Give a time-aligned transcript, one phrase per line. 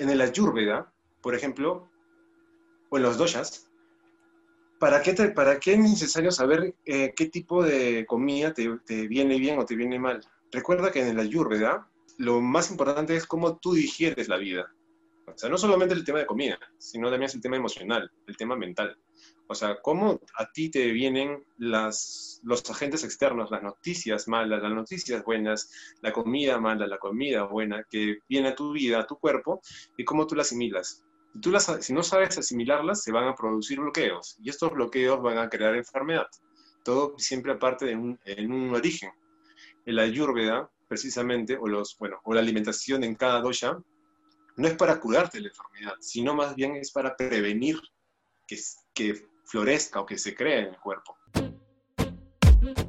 [0.00, 1.90] en el Ayurveda, por ejemplo,
[2.88, 3.70] o en los doshas,
[4.78, 9.38] ¿para qué, para qué es necesario saber eh, qué tipo de comida te, te, viene
[9.38, 10.20] bien o te viene mal?
[10.50, 14.72] Recuerda que en el Ayurveda lo más importante es cómo tú digieres la vida.
[15.26, 18.36] O sea, no solamente el tema de comida, sino también es el tema emocional, el
[18.36, 18.98] tema mental.
[19.50, 24.72] O sea, cómo a ti te vienen las, los agentes externos, las noticias malas, las
[24.72, 25.72] noticias buenas,
[26.02, 29.60] la comida mala, la comida buena, que viene a tu vida, a tu cuerpo,
[29.96, 31.02] y cómo tú la asimilas.
[31.32, 35.20] Si, tú las, si no sabes asimilarlas, se van a producir bloqueos, y estos bloqueos
[35.20, 36.28] van a crear enfermedad.
[36.84, 39.10] Todo siempre aparte de un, en un origen.
[39.84, 43.76] El ayurveda, precisamente, o, los, bueno, o la alimentación en cada dosha,
[44.56, 47.80] no es para curarte la enfermedad, sino más bien es para prevenir
[48.46, 48.56] que,
[48.94, 51.16] que florezca o que se cree en el cuerpo.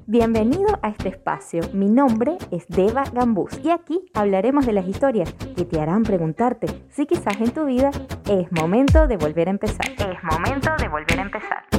[0.06, 1.62] Bienvenido a este espacio.
[1.74, 6.68] Mi nombre es Deva Gambús y aquí hablaremos de las historias que te harán preguntarte
[6.90, 7.90] si quizás en tu vida
[8.30, 9.90] es momento de volver a empezar.
[9.90, 11.71] Es momento de volver a empezar.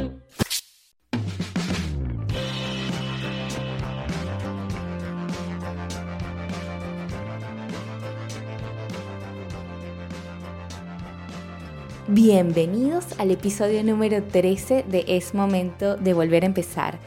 [12.15, 16.99] Bienvenidos al episodio número 13 de Es Momento de Volver a Empezar.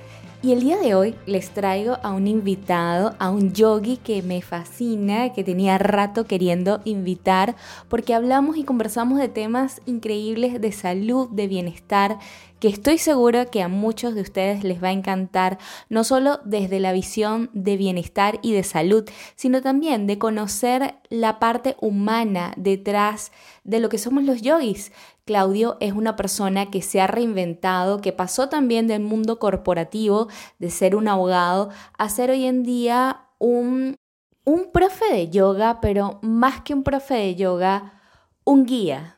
[0.45, 4.43] Y el día de hoy les traigo a un invitado, a un yogi que me
[4.43, 7.55] fascina, que tenía rato queriendo invitar,
[7.89, 12.19] porque hablamos y conversamos de temas increíbles de salud, de bienestar,
[12.59, 15.57] que estoy segura que a muchos de ustedes les va a encantar,
[15.89, 19.03] no solo desde la visión de bienestar y de salud,
[19.35, 23.31] sino también de conocer la parte humana detrás
[23.63, 24.91] de lo que somos los yogis.
[25.25, 30.27] Claudio es una persona que se ha reinventado, que pasó también del mundo corporativo,
[30.59, 33.95] de ser un abogado, a ser hoy en día un,
[34.43, 38.01] un profe de yoga, pero más que un profe de yoga,
[38.43, 39.15] un guía,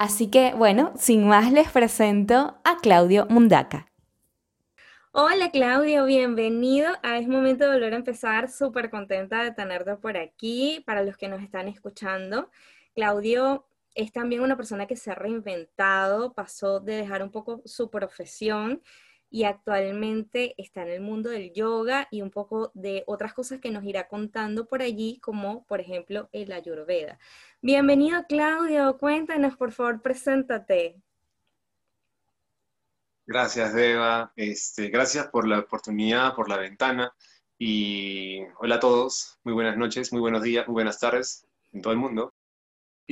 [0.00, 3.86] Así que, bueno, sin más les presento a Claudio Mundaca.
[5.12, 8.48] Hola Claudio, bienvenido a Es Momento de Volver a Empezar.
[8.48, 10.82] Súper contenta de tenerte por aquí.
[10.86, 12.48] Para los que nos están escuchando,
[12.94, 17.90] Claudio es también una persona que se ha reinventado, pasó de dejar un poco su
[17.90, 18.82] profesión
[19.30, 23.70] y actualmente está en el mundo del yoga y un poco de otras cosas que
[23.70, 27.18] nos irá contando por allí, como por ejemplo el Ayurveda.
[27.62, 31.00] Bienvenido Claudio, cuéntanos por favor, preséntate.
[33.24, 37.14] Gracias Deva, este, gracias por la oportunidad, por la ventana
[37.56, 41.92] y hola a todos, muy buenas noches, muy buenos días, muy buenas tardes en todo
[41.92, 42.34] el mundo.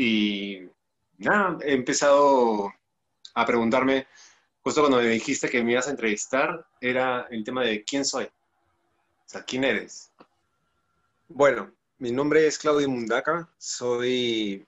[0.00, 0.60] Y
[1.16, 2.72] nada, he empezado
[3.34, 4.06] a preguntarme
[4.60, 8.26] justo cuando me dijiste que me ibas a entrevistar, era el tema de quién soy.
[8.26, 8.30] O
[9.26, 10.12] sea, ¿quién eres?
[11.26, 14.64] Bueno, mi nombre es Claudio Mundaca, soy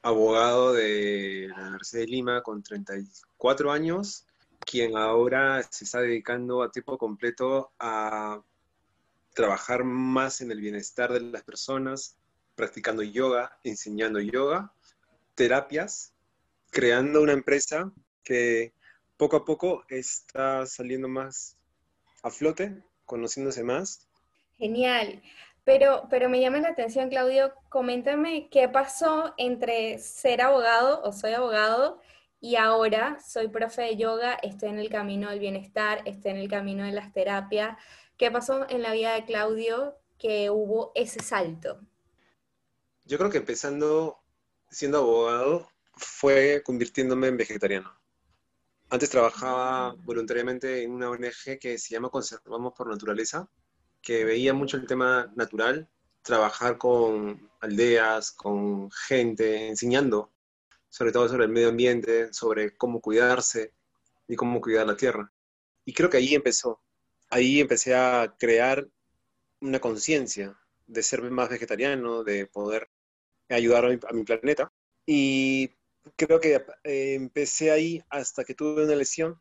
[0.00, 4.24] abogado de la Universidad de Lima con 34 años,
[4.60, 8.40] quien ahora se está dedicando a tiempo completo a
[9.34, 12.16] trabajar más en el bienestar de las personas,
[12.54, 14.72] practicando yoga, enseñando yoga,
[15.34, 16.12] terapias,
[16.70, 17.92] creando una empresa
[18.22, 18.72] que
[19.16, 21.56] poco a poco está saliendo más
[22.22, 24.08] a flote, conociéndose más.
[24.56, 25.22] Genial.
[25.64, 31.34] Pero, pero me llama la atención, Claudio, coméntame qué pasó entre ser abogado o soy
[31.34, 32.00] abogado
[32.40, 36.48] y ahora soy profe de yoga, estoy en el camino del bienestar, estoy en el
[36.48, 37.76] camino de las terapias.
[38.16, 41.78] ¿Qué pasó en la vida de Claudio que hubo ese salto?
[43.04, 44.18] Yo creo que empezando
[44.70, 47.92] siendo abogado fue convirtiéndome en vegetariano.
[48.90, 53.48] Antes trabajaba voluntariamente en una ONG que se llama Conservamos por Naturaleza,
[54.00, 55.88] que veía mucho el tema natural,
[56.22, 60.32] trabajar con aldeas, con gente, enseñando
[60.92, 63.72] sobre todo sobre el medio ambiente, sobre cómo cuidarse
[64.28, 65.32] y cómo cuidar la tierra.
[65.86, 66.82] Y creo que ahí empezó.
[67.30, 68.86] Ahí empecé a crear
[69.60, 70.54] una conciencia
[70.86, 72.88] de ser más vegetariano, de poder
[73.48, 74.72] ayudar a mi, planeta.
[75.06, 75.70] Y
[76.16, 79.40] creo que eh, empecé ahí hasta que tuve una lesión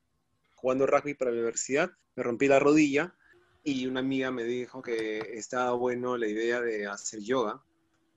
[0.55, 1.91] jugando rugby para la universidad.
[2.15, 3.15] Me rompí la rodilla
[3.63, 7.63] y una amiga me dijo que estaba bueno la idea de hacer yoga.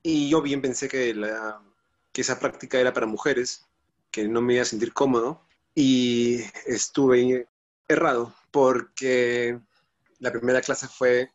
[0.02, 1.62] Y yo bien pensé que, la,
[2.12, 3.66] que esa práctica era para mujeres,
[4.10, 5.46] que no me iba a sentir cómodo.
[5.74, 7.48] Y estuve
[7.88, 9.58] errado porque
[10.18, 11.30] la primera clase fue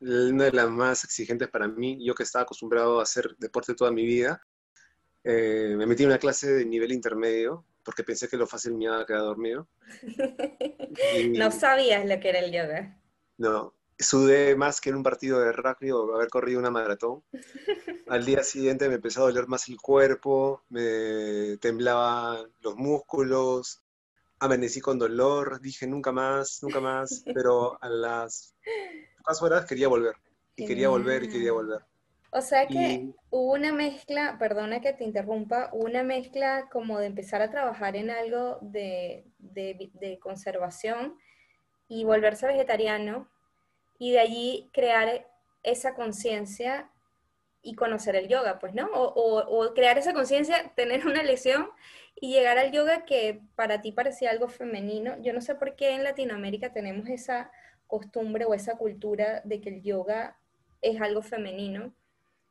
[0.00, 1.98] una de las más exigentes para mí.
[2.04, 4.42] Yo que estaba acostumbrado a hacer deporte toda mi vida,
[5.24, 8.84] eh, me metí en una clase de nivel intermedio porque pensé que lo fácil me
[8.84, 9.68] iba a quedar dormido.
[11.38, 13.00] no sabías lo que era el yoga.
[13.38, 17.22] No, sudé más que en un partido de rugby o haber corrido una maratón.
[18.08, 23.82] Al día siguiente me empezó a doler más el cuerpo, me temblaban los músculos,
[24.40, 28.54] amanecí con dolor, dije nunca más, nunca más, pero a las
[29.20, 30.14] pocas horas quería volver,
[30.56, 31.80] y quería volver, y quería volver.
[32.32, 37.42] O sea que hubo una mezcla, perdona que te interrumpa, una mezcla como de empezar
[37.42, 41.18] a trabajar en algo de, de conservación
[41.88, 43.28] y volverse vegetariano,
[44.00, 45.26] y de allí crear
[45.62, 46.90] esa conciencia
[47.62, 48.88] y conocer el yoga, pues, ¿no?
[48.92, 51.68] O, crear esa conciencia, tener una lesión
[52.14, 55.16] y llegar al yoga que para ti parecía algo femenino.
[55.20, 57.52] Yo no sé por qué en Latinoamérica tenemos esa
[57.90, 60.38] costumbre o esa cultura de que el yoga
[60.80, 61.94] es algo femenino,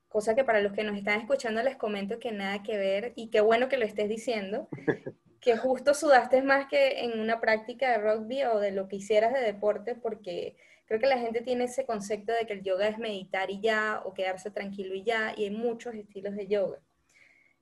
[0.07, 3.29] cosa que para los que nos están escuchando les comento que nada que ver y
[3.31, 4.67] qué bueno que lo estés diciendo,
[5.41, 9.33] que justo sudaste más que en una práctica de rugby o de lo que hicieras
[9.33, 10.55] de deporte porque
[10.89, 14.01] Creo que la gente tiene ese concepto de que el yoga es meditar y ya,
[14.05, 16.79] o quedarse tranquilo y ya, y hay muchos estilos de yoga.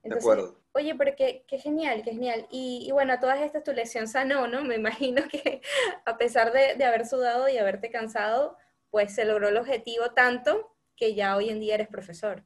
[0.02, 0.60] Entonces, de acuerdo.
[0.72, 2.46] Oye, pero qué, qué, genial, qué genial.
[2.50, 4.62] Y, y, bueno, todas estas tu lesión sanó, ¿no?
[4.62, 5.60] Me imagino que
[6.04, 8.56] a pesar de, de haber sudado y haberte cansado,
[8.90, 12.44] pues se logró el objetivo tanto que ya hoy en día eres profesor.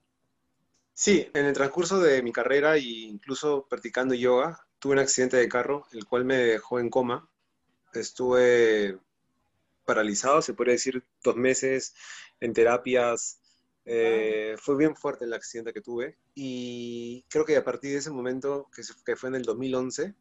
[0.95, 5.49] Sí, en el transcurso de mi carrera e incluso practicando yoga, tuve un accidente de
[5.49, 7.31] carro, el cual me dejó en coma.
[7.95, 8.99] Estuve
[9.85, 11.95] paralizado, se podría decir, dos meses
[12.41, 13.41] en terapias.
[13.85, 18.11] Eh, fue bien fuerte el accidente que tuve y creo que a partir de ese
[18.11, 20.15] momento, que, que fue en el 2011,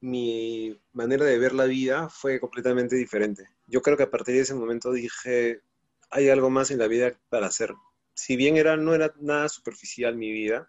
[0.00, 3.48] mi manera de ver la vida fue completamente diferente.
[3.66, 5.62] Yo creo que a partir de ese momento dije,
[6.10, 7.74] hay algo más en la vida para hacer.
[8.14, 10.68] Si bien era, no era nada superficial mi vida,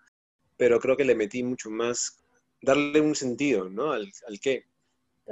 [0.58, 2.24] pero creo que le metí mucho más,
[2.62, 3.92] darle un sentido, ¿no?
[3.92, 4.66] Al, al qué.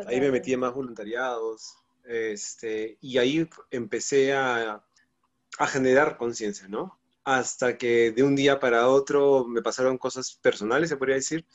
[0.07, 1.75] Ahí me metí en más voluntariados,
[2.07, 4.83] este, y ahí empecé a,
[5.65, 6.99] generar conciencia, ¿no?
[7.23, 11.45] Hasta que de un día para otro me pasaron cosas personales, se podría decir,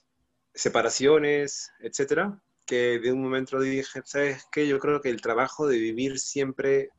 [0.54, 4.66] separaciones, etcétera, que de un momento dije, ¿sabes qué?
[4.66, 6.90] Yo creo que el trabajo de vivir siempre,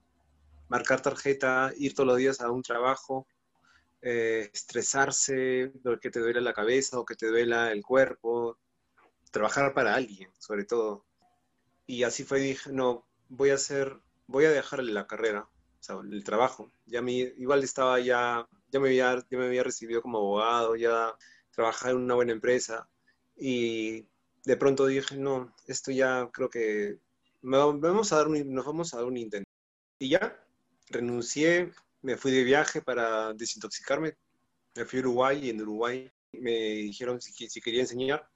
[0.69, 3.27] marcar tarjeta, ir todos los días a un trabajo,
[4.01, 5.71] eh, estresarse,
[6.01, 8.57] que te duele la cabeza o que te duela el cuerpo,
[9.31, 11.05] trabajar para alguien, sobre todo.
[11.85, 13.97] Y así fue, dije, no, voy a hacer,
[14.27, 15.49] voy a dejar la carrera,
[15.83, 16.71] o sea, el trabajo.
[16.85, 21.13] Ya me, igual estaba ya, ya me había, ya me había recibido como abogado, ya
[21.51, 22.87] trabajaba en una buena empresa
[23.35, 24.07] y
[24.45, 26.99] de pronto dije, no, esto ya creo que
[27.41, 29.49] vamos a dar nos vamos a dar un intento.
[29.99, 30.41] Y ya
[30.89, 34.15] renuncié, me fui de viaje para desintoxicarme,
[34.75, 38.29] me fui a Uruguay y en Uruguay me dijeron si, si quería enseñar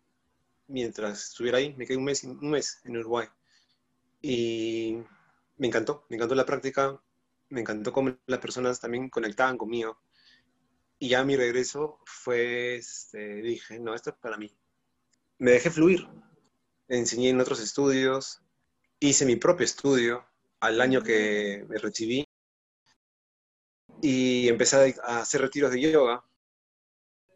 [0.67, 3.27] mientras estuviera ahí, me quedé un mes, un mes en Uruguay.
[4.21, 4.97] Y
[5.57, 7.01] me encantó, me encantó la práctica,
[7.49, 9.99] me encantó cómo las personas también conectaban conmigo.
[10.99, 14.51] Y ya mi regreso fue, este, dije, no, esto es para mí.
[15.39, 16.07] Me dejé fluir.
[16.88, 18.41] Enseñé en otros estudios,
[18.99, 20.25] hice mi propio estudio
[20.59, 22.25] al año que me recibí
[24.01, 26.23] y empecé a hacer retiros de yoga.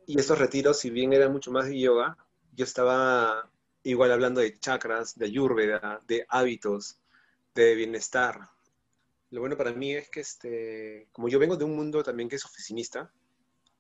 [0.08, 2.18] Y estos retiros, si bien eran mucho más de yoga,
[2.54, 3.50] yo estaba
[3.84, 7.00] igual hablando de chakras, de ayurveda, de hábitos,
[7.56, 8.50] de bienestar.
[9.32, 12.36] Lo bueno para mí es que, este, como yo vengo de un mundo también que
[12.36, 13.12] es oficinista,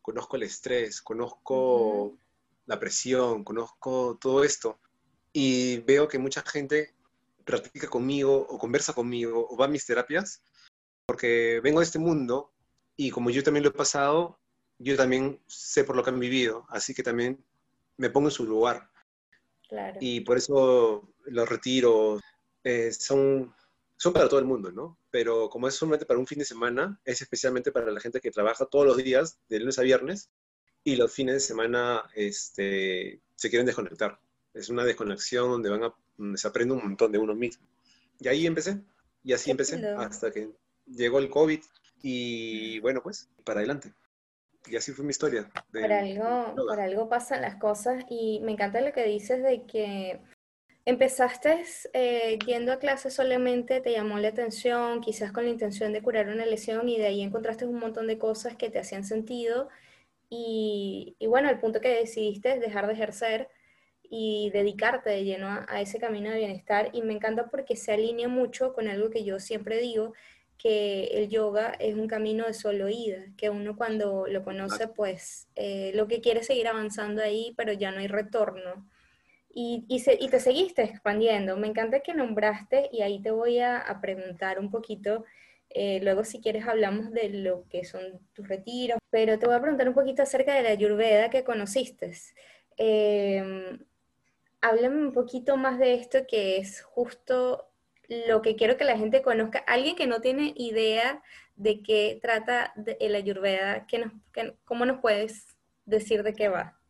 [0.01, 2.17] conozco el estrés, conozco
[2.65, 4.79] la presión, conozco todo esto,
[5.33, 6.95] y veo que mucha gente
[7.43, 10.41] practica conmigo o conversa conmigo o va a mis terapias,
[11.05, 12.53] porque vengo de este mundo
[12.95, 14.39] y como yo también lo he pasado,
[14.79, 17.43] yo también sé por lo que han vivido, así que también
[17.97, 18.89] me pongo en su lugar.
[19.99, 22.21] Y por eso los retiros
[22.63, 23.53] eh, son,
[24.01, 24.97] son para todo el mundo, ¿no?
[25.11, 28.31] Pero como es solamente para un fin de semana, es especialmente para la gente que
[28.31, 30.31] trabaja todos los días, de lunes a viernes,
[30.83, 34.19] y los fines de semana este, se quieren desconectar.
[34.55, 35.93] Es una desconexión donde, van a,
[36.35, 37.67] se aprende un montón de uno mismo.
[38.17, 38.81] Y ahí empecé,
[39.23, 40.49] y así empecé, hasta que
[40.87, 41.61] llegó el COVID,
[42.01, 43.93] y bueno, pues, para adelante
[44.67, 45.47] y así fue mi historia.
[45.71, 50.21] por, algo, por algo pasan las cosas y me encanta lo que dices de que
[50.85, 56.01] empezaste eh, yendo a clases solamente, te llamó la atención, quizás con la intención de
[56.01, 59.69] curar una lesión y de ahí encontraste un montón de cosas que te hacían sentido
[60.29, 63.49] y, y bueno, el punto que decidiste es dejar de ejercer
[64.03, 67.93] y dedicarte de lleno a, a ese camino de bienestar y me encanta porque se
[67.93, 70.13] alinea mucho con algo que yo siempre digo
[70.57, 75.47] que el yoga es un camino de solo ida, que uno cuando lo conoce, pues
[75.55, 78.87] eh, lo que quiere es seguir avanzando ahí, pero ya no hay retorno.
[79.53, 81.57] Y, y, y, te seguiste expandiendo.
[81.57, 85.25] Me encanta que nombraste, y ahí te voy a, preguntar un poquito,
[85.73, 89.61] Eh, luego, si quieres, hablamos de lo que son tus retiros, pero te voy a
[89.61, 92.11] preguntar un poquito acerca de la Ayurveda que conociste.
[92.77, 93.79] Eh,
[94.61, 97.67] háblame un poquito más de esto que es justo
[98.27, 99.59] lo que quiero que la gente conozca.
[99.59, 101.21] Alguien que no tiene idea
[101.55, 104.13] de qué trata el Ayurveda, ¿qué nos,
[104.65, 105.47] ¿cómo nos puedes
[105.85, 106.80] decir de qué va?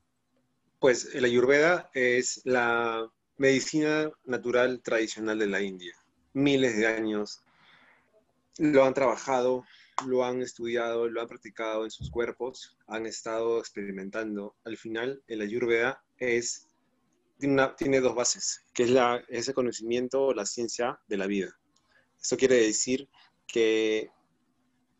[0.81, 3.07] Pues el Ayurveda es la
[3.38, 5.93] medicina natural tradicional de la India.
[6.33, 7.43] Miles de años
[8.57, 9.63] lo han trabajado,
[10.07, 14.55] lo han estudiado, lo han practicado en sus cuerpos, han estado experimentando.
[14.63, 16.67] Al final, el Ayurveda es
[17.77, 21.59] tiene, dos bases, que es la, ese conocimiento o la ciencia de la vida.
[22.19, 23.07] Eso quiere decir
[23.45, 24.09] que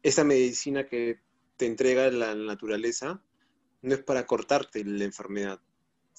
[0.04, 1.22] esa medicina que
[1.58, 3.20] te entrega la naturaleza
[3.82, 5.60] no es para cortarte la enfermedad,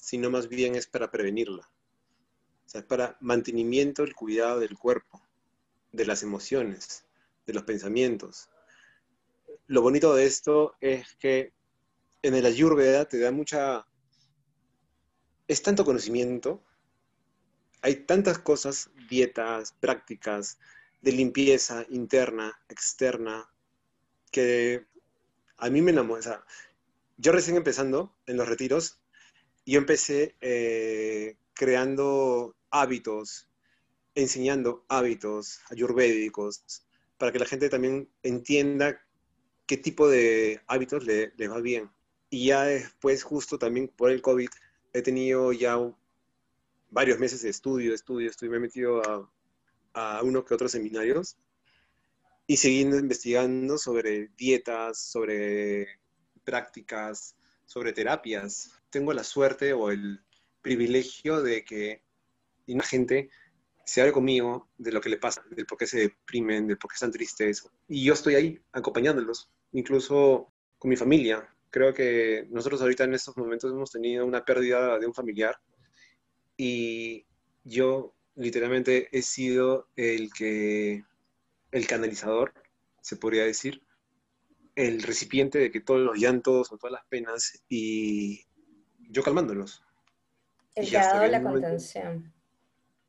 [0.03, 1.63] sino más bien es para prevenirla.
[2.65, 5.25] O sea, es para mantenimiento, el cuidado del cuerpo,
[5.93, 7.05] de las emociones,
[7.45, 8.49] de los pensamientos.
[9.67, 11.53] Lo bonito de esto es que
[12.21, 13.87] en el Ayurveda te da mucha
[15.47, 16.61] es tanto conocimiento,
[17.81, 20.59] hay tantas cosas, dietas, prácticas
[21.01, 23.49] de limpieza interna, externa,
[24.31, 24.85] que
[25.55, 26.45] a mí me enamora.
[27.15, 28.99] yo recién empezando en los retiros,
[29.65, 33.47] yo empecé eh, creando hábitos,
[34.15, 36.85] enseñando hábitos ayurvédicos,
[37.17, 38.99] para que la gente también entienda
[39.65, 41.89] qué tipo de hábitos le, le va bien.
[42.29, 44.49] Y ya después, justo también por el COVID,
[44.93, 45.77] he tenido ya
[46.89, 49.29] varios meses de estudio, estudio, estudio, me he metido a,
[49.93, 51.37] a uno que otros seminarios
[52.45, 55.87] y siguiendo investigando sobre dietas, sobre
[56.43, 58.71] prácticas, sobre terapias.
[58.93, 60.21] Tengo la suerte o el
[60.61, 62.03] privilegio de que
[62.67, 63.29] una gente
[63.85, 66.89] se hable conmigo de lo que le pasa, del por qué se deprimen, del por
[66.89, 67.67] qué están tristes.
[67.89, 73.35] Y yo estoy ahí acompañándolos, incluso con mi familia creo que nosotros ahorita en estos
[73.35, 75.59] momentos hemos tenido una pérdida de un familiar
[76.55, 77.25] y
[77.63, 81.03] yo literalmente he sido el que,
[81.71, 82.53] el canalizador,
[83.01, 83.81] se podría decir,
[84.75, 88.45] el recipiente de que todos los llantos o todas las penas y
[89.13, 89.83] yo calmándolos.
[90.75, 92.33] El que ha dado la contención.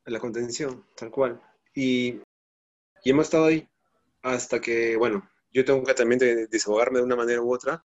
[0.04, 1.40] La contención, tal cual.
[1.74, 2.20] Y,
[3.02, 3.66] y, hemos estado ahí
[4.22, 6.18] hasta que, bueno, yo tengo que también
[6.50, 7.84] desahogarme de una manera u otra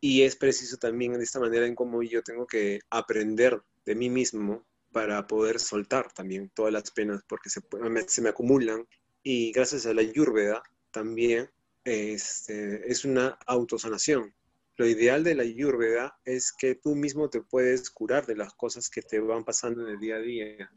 [0.00, 4.10] y es preciso también de esta manera en cómo yo tengo que aprender de mí
[4.10, 7.60] mismo para poder soltar también todas las penas, porque se,
[8.08, 8.86] se me acumulan.
[9.22, 11.50] Y gracias a la Ayurveda también
[11.84, 14.34] este, es una autosanación.
[14.78, 18.88] Lo ideal de la Ayurveda es que tú mismo te puedes curar de las cosas
[18.88, 20.70] que te van pasando en el día a día.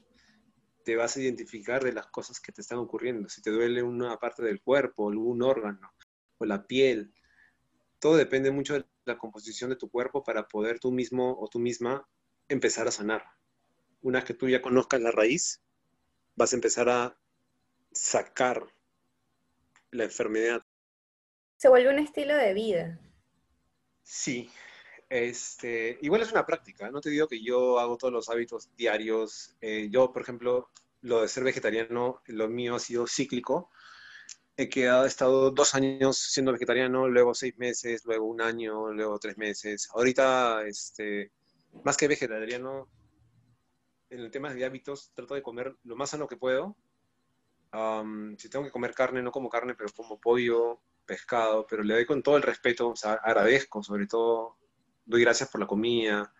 [0.83, 3.29] Te vas a identificar de las cosas que te están ocurriendo.
[3.29, 5.93] Si te duele una parte del cuerpo, algún órgano,
[6.39, 7.13] o la piel,
[7.99, 11.59] todo depende mucho de la composición de tu cuerpo para poder tú mismo o tú
[11.59, 12.09] misma
[12.49, 13.23] empezar a sanar.
[14.01, 15.61] Una vez que tú ya conozcas la raíz,
[16.35, 17.19] vas a empezar a
[17.91, 18.65] sacar
[19.91, 20.63] la enfermedad.
[21.57, 22.99] Se vuelve un estilo de vida.
[24.03, 24.49] Sí,
[25.09, 26.89] este, igual es una práctica.
[26.91, 29.55] No te digo que yo hago todos los hábitos diarios.
[29.61, 30.69] Eh, yo, por ejemplo,
[31.01, 33.69] lo de ser vegetariano, lo mío ha sido cíclico
[34.57, 39.19] he quedado, he estado dos años siendo vegetariano, luego seis meses, luego un año, luego
[39.19, 39.89] tres meses.
[39.93, 41.31] Ahorita, este,
[41.83, 42.87] más que vegetariano,
[44.09, 46.75] en el tema de hábitos, trato de comer lo más sano que puedo.
[48.37, 50.81] si tengo que comer carne, no como carne, pero como pollo,
[51.11, 54.55] pescado, pero le doy con todo el respeto, o sea, agradezco, sobre todo,
[55.05, 56.31] doy gracias por la comida,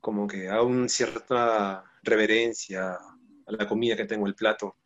[0.00, 4.76] como que hago una cierta reverencia a la comida que tengo, el plato.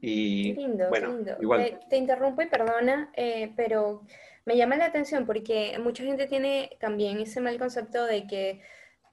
[0.00, 1.78] Y lindo, bueno, Igual.
[1.88, 4.02] Te, interrumpo y perdona, eh, pero
[4.44, 8.60] me llama la atención porque mucha gente tiene también ese mal concepto de que,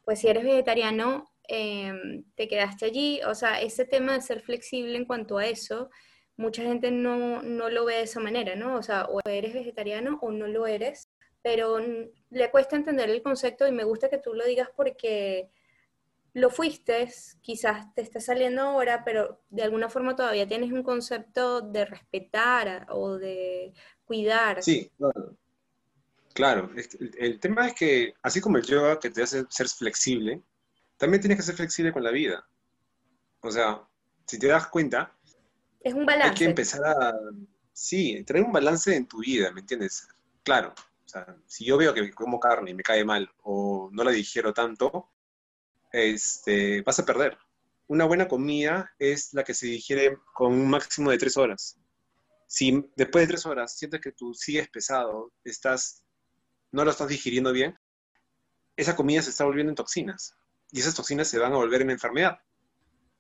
[0.06, 3.22] pues si eres vegetariano, em, te quedaste allí.
[3.28, 5.92] O sea, ese tema de ser flexible en cuanto a eso,
[6.38, 8.76] mucha gente no, no lo ve de esa manera, ¿no?
[8.76, 11.10] O sea, o eres vegetariano o no lo eres,
[11.42, 11.80] pero
[12.30, 15.50] le cuesta entender el concepto y me gusta que tú lo digas porque
[16.36, 17.10] lo fuiste,
[17.42, 22.88] quizás te está saliendo ahora, pero de alguna forma todavía tienes un concepto de respetar
[22.90, 23.74] o de
[24.04, 24.62] cuidar.
[24.62, 24.92] Sí,
[26.34, 26.72] claro.
[27.18, 30.42] El, tema es que, así como el yoga que te hace ser flexible,
[30.98, 32.46] también tienes que ser flexible con la vida.
[33.40, 33.88] O sea,
[34.28, 35.16] si te das cuenta,
[35.86, 36.30] es un balance.
[36.30, 37.14] Hay que empezar a,
[37.72, 40.08] sí, tener un balance en tu vida, ¿me entiendes?
[40.44, 40.74] Claro.
[41.06, 44.10] O sea, si yo veo que como carne y me cae mal o no la
[44.10, 45.12] digiero tanto,
[45.92, 47.38] este, vas a perder.
[47.86, 51.80] Una buena comida es la que se digiere con un máximo de tres horas.
[52.48, 56.04] si después de tres horas sientes que tú sigues pesado, estás,
[56.72, 57.78] no lo estás digiriendo bien,
[58.76, 60.36] esa comida se está volviendo en toxinas.
[60.72, 62.40] Y esas toxinas se van a volver en enfermedad.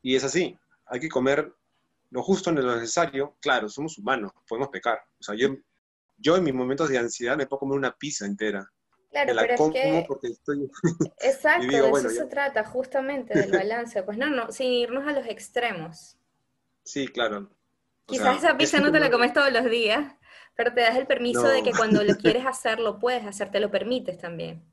[0.01, 0.57] Y es así.
[0.87, 1.53] Hay que comer
[2.09, 3.35] lo justo en lo necesario.
[3.41, 4.99] Claro, somos humanos, podemos pecar.
[5.19, 5.49] O sea, yo,
[6.17, 8.69] yo en mis momentos de ansiedad me puedo comer una pizza entera.
[9.11, 10.05] Claro, pero es que...
[10.07, 10.69] porque estoy...
[11.21, 14.03] Exacto, de eso se trata, justamente, del balance.
[14.03, 16.17] Pues no, no, sin irnos a los extremos.
[16.83, 17.49] Sí, claro.
[18.05, 20.13] Quizás esa pizza no te la comes todos los días,
[20.55, 23.59] pero te das el permiso de que cuando lo quieres hacer, lo puedes hacer, te
[23.59, 24.63] lo permites también.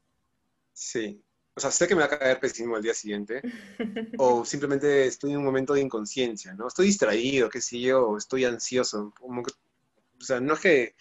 [0.72, 1.24] Sí.
[1.54, 3.42] O sea, sé que me va a caer pésimo al día siguiente,
[4.18, 6.68] o simplemente estoy en un momento de inconsciencia, ¿no?
[6.68, 9.12] Estoy distraído, qué sé yo, o estoy ansioso.
[9.18, 10.94] Como o sea, no es que...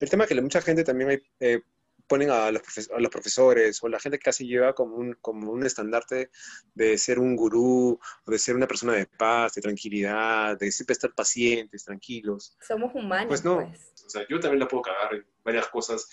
[0.00, 1.62] El tema es que mucha gente también eh,
[2.08, 2.62] ponen a los,
[2.98, 6.30] los, profesores o la gente que casi lleva como un, como un estandarte
[6.74, 10.92] de ser un gurú o de ser una persona de paz, de tranquilidad, de siempre
[10.92, 12.56] estar pacientes, tranquilos.
[12.60, 13.28] Somos humanos.
[13.28, 14.04] Pues no, pues.
[14.04, 16.08] o sea, yo también la puedo cagar en varias cosas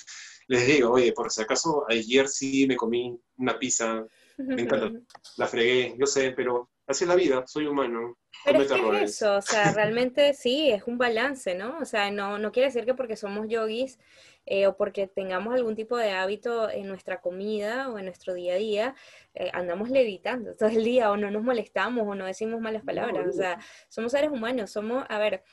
[0.50, 4.04] les digo, oye, por si acaso, ayer sí me comí una pizza,
[5.38, 8.18] la, fregué, yo sé, pero así es la vida, soy humano.
[8.44, 11.78] Pero es que es eso, o sea, realmente sí, es un balance, ¿no?
[11.78, 14.00] O sea, no, no quiere decir que porque somos yogis
[14.48, 18.54] eh, o porque tengamos algún tipo de hábito en nuestra comida o en nuestro día
[18.54, 18.96] a día,
[19.36, 23.28] eh, andamos levitando todo el día o no nos molestamos o no decimos malas palabras.
[23.28, 25.44] o sea, somos seres humanos, somos, a ver,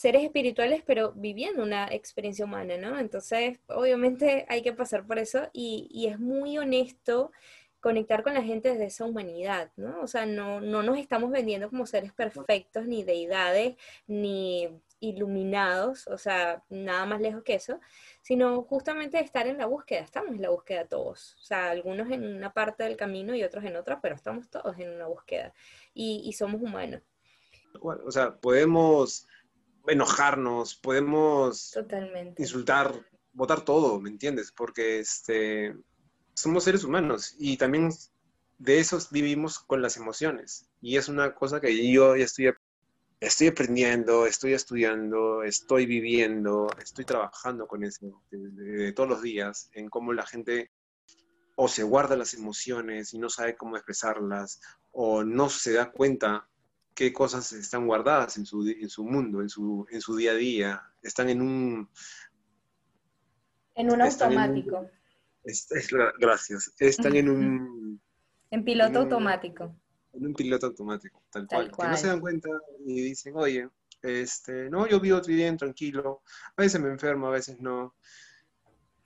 [0.00, 2.98] seres espirituales, pero viviendo una experiencia humana, ¿no?
[2.98, 7.32] Entonces, obviamente hay que pasar por eso y, es muy honesto
[7.80, 10.00] conectar con la gente desde esa humanidad, ¿no?
[10.00, 13.76] O sea, no, no nos estamos vendiendo como seres perfectos, ni deidades,
[14.06, 17.78] ni iluminados, o sea, nada más lejos que eso,
[18.22, 22.24] sino justamente estar en la búsqueda, estamos en la búsqueda todos, o sea, algunos en
[22.24, 25.52] una parte del camino y otros en otra, pero estamos todos en una búsqueda
[25.92, 27.02] y, y somos humanos.
[27.82, 29.26] o sea, podemos
[29.90, 31.76] enojarnos, podemos
[32.38, 32.94] insultar,
[33.32, 34.52] votar todo, ¿me entiendes?
[34.52, 35.74] Porque este,
[36.34, 37.90] somos seres humanos y también
[38.58, 40.68] de eso vivimos con las emociones.
[40.80, 42.52] Y es una cosa que yo ya estoy,
[43.20, 49.88] estoy aprendiendo, estoy estudiando, estoy viviendo, estoy trabajando con eso de todos los días, en
[49.88, 50.70] cómo la gente
[51.56, 54.60] o se guarda las emociones y no sabe cómo expresarlas,
[54.92, 56.48] o no se da cuenta
[57.00, 60.34] qué cosas están guardadas en su, en su mundo, en su, en su día a
[60.34, 60.82] día.
[61.02, 61.88] Están en un...
[63.74, 64.86] En un automático.
[66.18, 66.74] gracias.
[66.78, 68.00] Están en un...
[68.50, 69.74] En piloto automático.
[70.12, 71.70] En un piloto automático, tal, cual.
[71.70, 72.50] Que no se dan cuenta
[72.84, 73.68] y dicen, oye,
[74.02, 76.22] este, no, yo vivo bien, tranquilo.
[76.56, 77.94] A veces me enfermo, a veces no.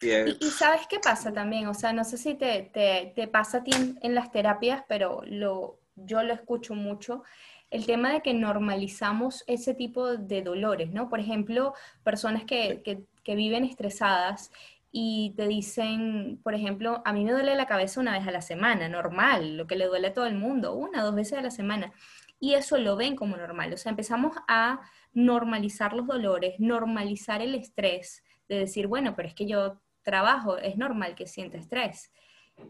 [0.01, 0.11] Y,
[0.45, 3.65] y, sabes qué pasa también, o sea, no sé si te, te, te pasa a
[3.65, 7.23] ti en, en, las terapias, pero lo, yo lo escucho mucho,
[7.71, 11.09] el tema de que normalizamos ese tipo de dolores, ¿no?
[11.09, 14.51] Por ejemplo, personas que, viven estresadas
[14.93, 18.43] y te dicen, por ejemplo, a mí me duele la cabeza una vez a la
[18.43, 21.43] semana, normal, lo que le duele a todo el mundo, una o dos veces a
[21.43, 21.93] la semana.
[22.39, 23.73] Y eso lo ven como normal.
[23.73, 24.81] O sea, empezamos a
[25.13, 30.77] normalizar los dolores, normalizar el estrés, de decir, bueno, pero es que yo trabajo, es
[30.77, 32.13] normal que sienta estrés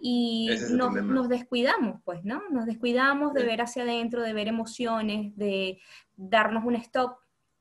[0.01, 2.43] y nos, descuidamos, pues, ¿no?
[2.51, 5.81] Nos descuidamos de ver hacia adentro, de ver emociones, de
[6.17, 7.19] darnos un stop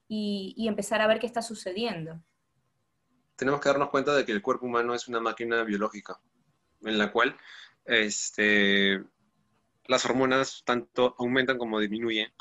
[0.07, 2.21] y, empezar a ver qué está sucediendo.
[3.36, 6.19] Tenemos que darnos cuenta de que el cuerpo humano es una máquina biológica,
[6.81, 7.36] en la cual
[7.86, 9.03] este,
[9.86, 12.31] las hormonas tanto aumentan como disminuyen,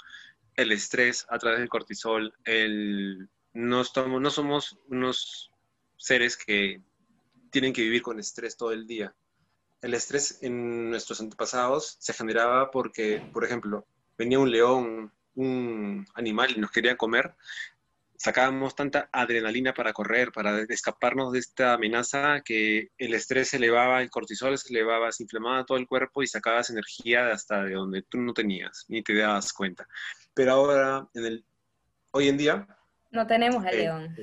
[0.57, 5.51] el estrés a través del cortisol, el, no, estamos, no somos unos
[5.97, 6.83] seres que
[7.51, 9.15] tienen que vivir con estrés todo el día
[9.83, 13.85] el estrés en nuestros antepasados se generaba porque, por ejemplo,
[14.17, 17.35] venía un león, un animal y nos quería comer,
[18.17, 24.01] sacábamos tanta adrenalina para correr, para escaparnos de esta amenaza, que el estrés se elevaba,
[24.01, 28.03] el cortisol se elevaba, se inflamaba todo el cuerpo y sacabas energía hasta de donde
[28.03, 29.89] tú no tenías, ni te dabas cuenta.
[30.35, 31.45] Pero ahora, en el,
[32.13, 32.67] hoy en día...
[33.11, 34.17] No tenemos al eh, león.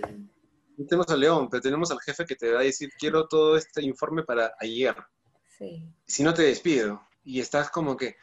[0.77, 3.57] no tenemos al león, pero tenemos al jefe que te va a decir, quiero todo
[3.57, 4.95] este informe para ayer.
[6.05, 8.15] Si no te despido y estás como que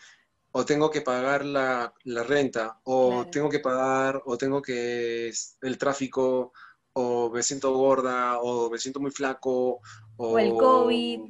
[0.59, 6.55] o tengo que pagar la, renta, o tengo que pagar, o tengo que el tráfico,
[6.94, 9.83] o me siento gorda, o me siento muy flaco,
[10.16, 11.20] o, el COVID.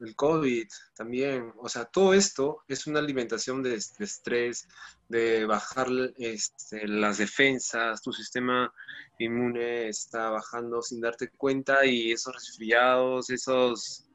[0.00, 1.50] El COVID también.
[1.56, 4.68] O sea, todo esto es una alimentación de, estrés,
[5.08, 8.70] de bajar este, las defensas, tu sistema
[9.18, 14.11] inmune está bajando sin darte cuenta y esos resfriados, esos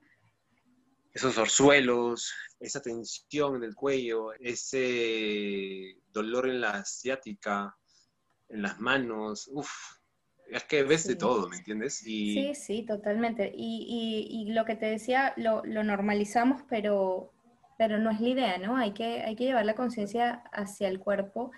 [1.18, 7.76] esos orzuelos, esa tensión en el cuello, ese dolor en la asiática,
[8.50, 9.72] en las manos, uff,
[10.52, 12.06] Es que ves de todo, ¿me entiendes?
[12.06, 12.34] Y...
[12.34, 13.52] Sí, sí, totalmente.
[13.54, 17.34] Y, y, y lo que te decía, lo, lo, normalizamos, pero,
[17.80, 18.78] pero no es la idea, ¿no?
[18.78, 21.52] Hay que, hay que llevar la conciencia hacia el cuerpo,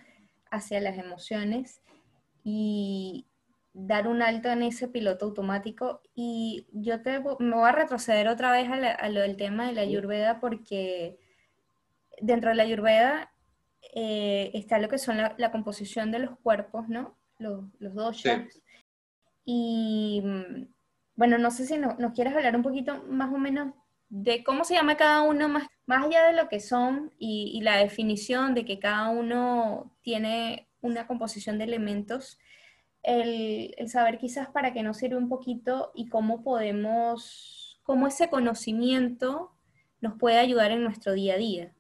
[0.52, 1.82] hacia las emociones
[2.46, 3.29] y
[3.86, 6.02] dar un alto en ese piloto automático.
[6.16, 9.82] Y yo te, me voy a retroceder otra vez a, lo del tema de la
[9.82, 11.20] ayurveda porque
[12.22, 13.32] dentro de la ayurveda
[13.94, 17.18] eh, está lo que son la, composición de los cuerpos, ¿no?
[17.38, 18.62] Los, los doshas.
[19.46, 20.68] Y mm,
[21.16, 23.74] bueno, no sé si nos quieres hablar un poquito más o menos
[24.10, 27.78] de cómo se llama cada uno, más, más allá de lo que son y, la
[27.78, 32.40] definición de que cada uno tiene una composición de elementos,
[33.04, 39.52] el, saber quizás para qué nos sirve un poquito y cómo podemos, cómo ese conocimiento
[40.02, 41.74] nos puede ayudar en nuestro día a día.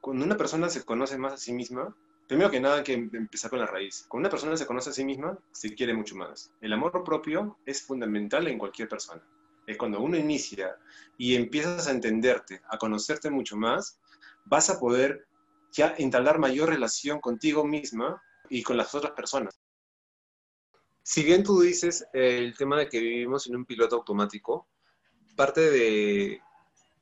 [0.00, 3.50] Cuando una persona se conoce más a sí misma, primero que nada hay que empezar
[3.50, 4.06] con la raíz.
[4.08, 6.52] Cuando una persona se conoce a sí misma, se quiere mucho más.
[6.60, 9.22] El amor propio es fundamental en cualquier persona
[9.66, 10.76] es cuando uno inicia
[11.16, 13.98] y empiezas a entenderte, a conocerte mucho más,
[14.44, 15.26] vas a poder
[15.72, 19.58] ya entablar mayor relación contigo misma y con las otras personas.
[21.06, 24.70] Si bien tú dices el tema de que vivimos en un piloto automático,
[25.36, 26.40] parte de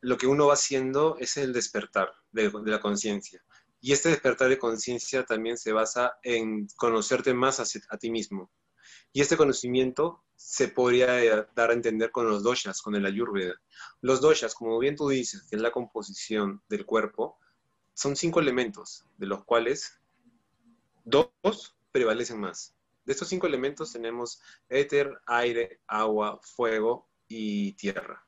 [0.00, 3.44] lo que uno va haciendo es el despertar de, la conciencia.
[3.80, 8.50] Y este despertar de conciencia también se basa en conocerte más a ti mismo.
[9.12, 13.54] Y este conocimiento se podría eh, dar a entender con los doshas, con el ayurveda.
[14.00, 17.38] Los doshas, como bien tú dices, que es la composición del cuerpo,
[17.94, 20.00] son cinco elementos, de los cuales
[21.04, 21.30] dos
[21.92, 22.74] prevalecen más.
[23.04, 28.24] De estos cinco elementos tenemos éter, aire, agua, fuego y tierra.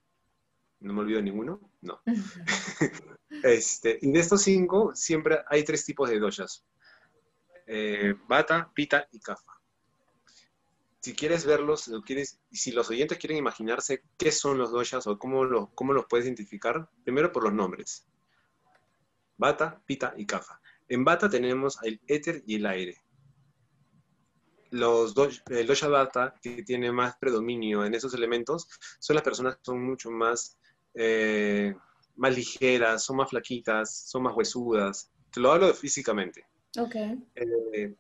[0.81, 1.61] ¿No me olvido ninguno?
[1.81, 2.01] No.
[3.43, 6.65] este, y de estos cinco siempre hay tres tipos de doshas.
[7.67, 9.55] Eh, bata, pita y kafa
[11.05, 15.71] si quieres verlos, quieres, si los oyentes quieren imaginarse qué son los doshas o cómo,
[15.75, 18.07] cómo los puedes identificar, primero por los nombres.
[19.37, 20.63] Bata, Pita y Kafa.
[20.89, 23.04] En Bata tenemos el éter y el aire.
[24.75, 25.15] Los
[25.51, 28.67] el dosha Bata, que tiene más predominio en esos elementos,
[28.99, 30.59] son las personas que son mucho más,
[30.95, 31.77] eh,
[32.17, 35.13] más ligeras, son más flaquitas, son más huesudas.
[35.31, 36.45] Te lo hablo físicamente.
[36.77, 36.97] Ok.
[37.37, 37.95] Eh,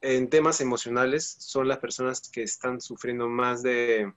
[0.00, 4.12] en temas emocionales son las personas que están sufriendo más de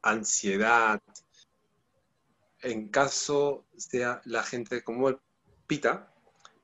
[0.00, 1.02] ansiedad.
[2.62, 5.18] En caso de la gente como el
[5.66, 6.10] Pita,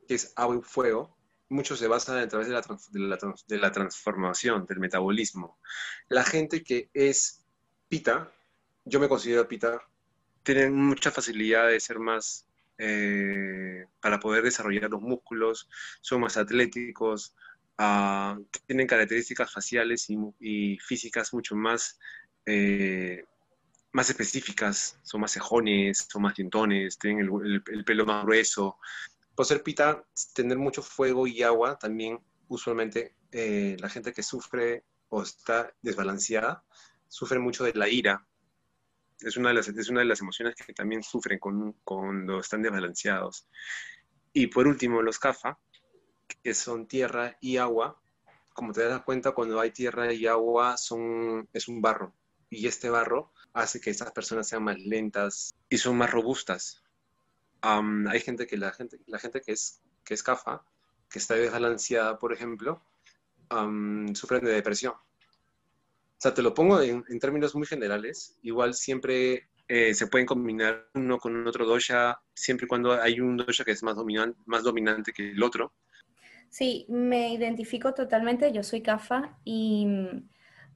[0.09, 1.15] que es agua y fuego,
[1.55, 5.59] muchos se basan a través de la, de la, transformación, del metabolismo.
[6.09, 7.45] La gente que es
[7.89, 8.33] Pita,
[8.85, 9.81] yo me considero Pita,
[10.43, 12.47] tienen mucha facilidad de ser más,
[12.79, 15.69] eh, para poder desarrollar los músculos,
[16.01, 17.35] son más atléticos,
[17.77, 21.99] Ah, tienen características faciales y, físicas mucho más,
[22.47, 23.25] eh,
[23.93, 28.79] más específicas, son más cejones, son más dientones, tienen el, pelo más grueso.
[29.35, 34.85] Por ser pita, tener mucho fuego y agua, también usualmente eh, la gente que sufre
[35.09, 36.65] o está desbalanceada,
[37.09, 38.27] sufre mucho de la ira.
[39.21, 43.49] Es una de las, es una de las emociones que también sufren cuando están desbalanceados.
[44.33, 45.59] Y por último, los CAFA,
[46.43, 48.01] que son tierra y agua,
[48.53, 52.15] como te das cuenta, cuando hay tierra y agua son, es un barro.
[52.51, 56.84] Y este barro hace que esas personas sean más lentas y son más robustas.
[57.65, 60.63] Hay gente que la gente, la gente que es que es CAFA,
[61.11, 62.83] que está desbalanceada, por ejemplo,
[63.51, 64.93] um, sufren de depresión.
[64.93, 68.39] O sea, te lo pongo en, términos muy generales.
[68.43, 73.37] Igual siempre eh, se pueden combinar uno con otro dosha, siempre y cuando hay un
[73.37, 75.73] dosha que es más, dominante, más dominante que el otro.
[76.49, 79.87] Sí, me identifico totalmente, yo soy CAFA y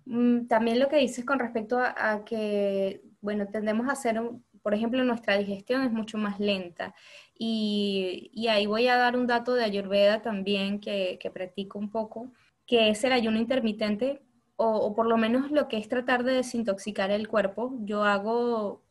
[0.06, 4.20] mm, también lo que dices con respecto a, que, bueno, tendemos a hacer,
[4.68, 6.94] por ejemplo, nuestra digestión es mucho más lenta
[7.38, 12.32] y, ahí voy a dar un dato de Ayurveda también que, practico un poco,
[12.66, 14.20] que es el ayuno intermitente
[14.56, 17.78] o, o por lo menos lo que es tratar de desintoxicar el cuerpo.
[17.80, 18.82] Yo hago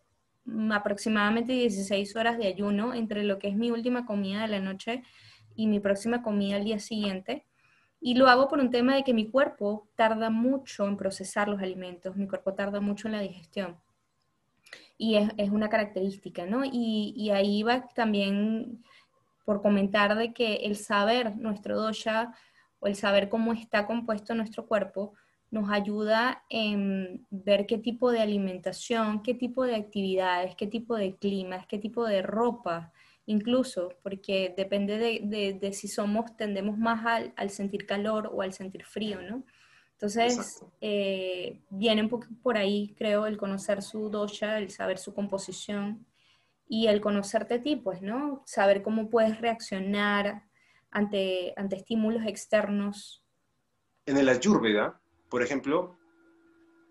[0.45, 4.59] mm, aproximadamente 16 horas de ayuno entre lo que es mi última comida de la
[4.59, 5.03] noche
[5.55, 7.45] y mi próxima comida al día siguiente.
[8.01, 11.61] Y lo hago por un tema de que mi cuerpo tarda mucho en procesar los
[11.61, 13.77] alimentos, mi cuerpo tarda mucho en la digestión.
[14.97, 16.65] Y es, es una característica, ¿no?
[16.65, 18.83] Y, y, ahí va también
[19.45, 22.33] por comentar de que el saber nuestro dosha
[22.79, 25.13] o el saber cómo está compuesto nuestro cuerpo
[25.49, 31.15] nos ayuda en ver qué tipo de alimentación, qué tipo de actividades, qué tipo de
[31.15, 32.91] climas, qué tipo de ropa
[33.25, 39.21] incluso, porque depende de, si somos, tendemos más al, sentir calor o al sentir frío,
[39.21, 39.43] ¿no?
[39.99, 45.15] Entonces, eh, viene un poco por ahí, creo, el conocer su dosha, el saber su
[45.15, 46.05] composición
[46.69, 48.43] y el conocerte a ti, pues, ¿no?
[48.45, 50.43] Saber cómo puedes reaccionar
[50.91, 53.25] ante, ante estímulos externos.
[54.05, 55.97] En el Ayurveda, por ejemplo,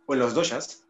[0.07, 0.85] o en los doshas,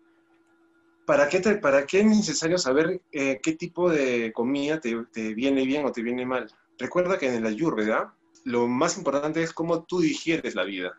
[1.05, 5.67] ¿para qué, para qué es necesario saber eh, qué tipo de comida te, te, viene
[5.67, 6.51] bien o te viene mal?
[6.79, 10.99] Recuerda que en el Ayurveda lo más importante es cómo tú digieres la vida.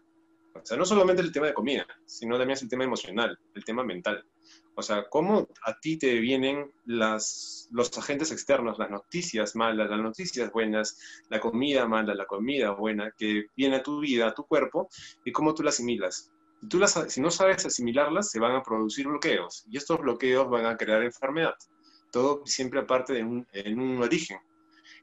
[0.62, 3.64] O sea, no solamente el tema de comida, sino también es el tema emocional, el
[3.64, 4.26] tema mental.
[4.76, 10.52] O sea, cómo a ti te vienen los agentes externos, las noticias malas, las noticias
[10.52, 14.88] buenas, la comida mala, la comida buena, que viene a tu vida, a tu cuerpo,
[15.26, 16.32] y cómo tú las asimilas.
[16.62, 20.48] Si, tú las, si no sabes asimilarlas, se van a producir bloqueos, y estos bloqueos
[20.48, 21.56] van a crear enfermedad.
[22.12, 24.38] Todo siempre aparte de un, en un origen.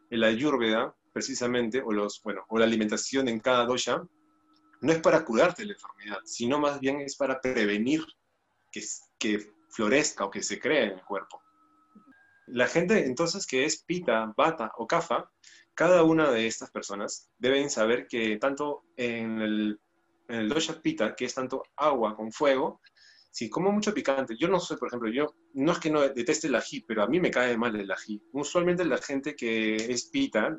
[0.09, 4.05] El ayurveda, precisamente, o, los, bueno, o la alimentación en cada dosha,
[4.81, 8.05] no es para curarte la enfermedad, sino más bien es para prevenir
[8.71, 8.83] que,
[9.19, 11.43] que florezca o que se cree en el cuerpo.
[12.47, 15.31] La gente entonces que es pita, bata o kafa,
[15.75, 19.81] cada una de estas personas deben saber que tanto en el,
[20.29, 22.81] en el dosha pita, que es tanto agua con fuego,
[23.35, 26.47] si como mucho picante, yo no sé, por ejemplo, yo no es que no deteste
[26.47, 28.23] el ají, pero a mí me cae mal el ají.
[28.33, 30.57] Usualmente la gente que es pita,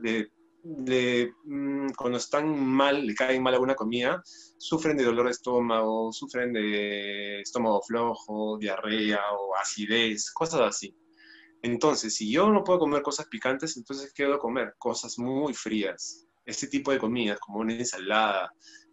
[0.65, 1.32] de
[1.86, 4.21] Mm, cuando están mal, le caen mal alguna comida,
[4.58, 10.95] sufren de dolor de estómago, sufren de estómago flojo, diarrea o acidez, cosas así.
[11.62, 16.28] Entonces, si yo no puedo comer cosas picantes, entonces quiero comer cosas muy frías.
[16.45, 18.51] Este tipo de comidas, como una ensalada,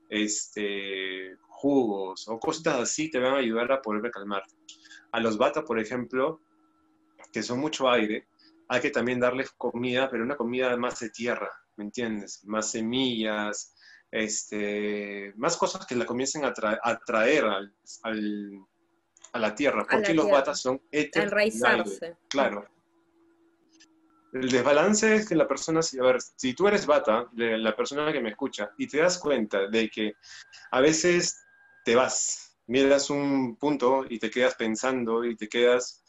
[0.08, 4.54] este, jugos o cosas así, te van a ayudar a poder calmarte.
[5.12, 6.40] A los bata, por ejemplo,
[7.32, 8.26] que son mucho aire,
[8.72, 12.42] hay que también darles comida, pero una comida más de tierra, ¿me entiendes?
[12.44, 13.74] Más semillas,
[14.10, 17.74] este, más cosas que la comiencen a, traer al,
[19.32, 22.16] a la tierra, porque los batas son Enraizarse.
[22.30, 22.66] Claro.
[24.32, 28.22] El desbalance es que la persona, a ver, si tú eres bata, la persona que
[28.22, 30.14] me escucha, y te das cuenta de que
[30.70, 31.44] a veces
[31.84, 36.01] te vas, miras un punto y te quedas pensando y te quedas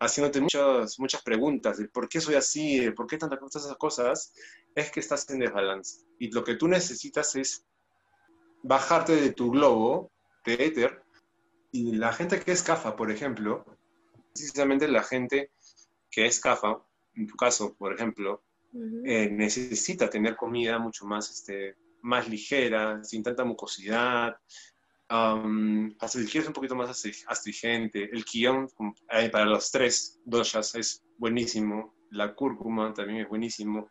[0.00, 4.32] haciéndote muchas, muchas preguntas de por qué soy así, por qué tantas cosas, cosas,
[4.74, 6.00] es que estás en desbalance.
[6.18, 7.64] Y lo que tú necesitas es
[8.62, 10.10] bajarte de tu globo
[10.44, 11.02] de éter.
[11.70, 13.64] Y la gente que es CAFA, por ejemplo,
[14.32, 15.52] precisamente la gente
[16.10, 16.82] que es CAFA,
[17.14, 18.42] en tu caso, por ejemplo,
[19.04, 24.36] eh, necesita tener comida mucho más, este, más ligera, sin tanta mucosidad,
[25.10, 28.04] Um, hasta el es un poquito más astringente.
[28.12, 28.68] El guion
[29.10, 31.94] eh, para los tres doshas es buenísimo.
[32.10, 33.90] La cúrcuma también es buenísimo.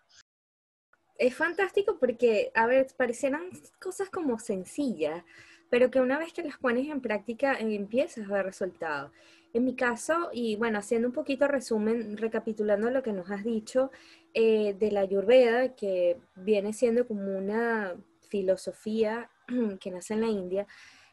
[1.17, 3.49] Es fantástico porque, a ver, parecieran
[3.81, 5.25] cosas como sencillas,
[5.69, 9.11] pero que una vez que las pones en práctica eh, empiezas a ver resultados.
[9.51, 13.91] En mi caso, y bueno, haciendo un poquito resumen, recapitulando lo que nos has dicho
[14.33, 17.95] eh, de la Ayurveda, que viene siendo como una
[18.29, 19.29] filosofía
[19.81, 20.67] que nace en la India,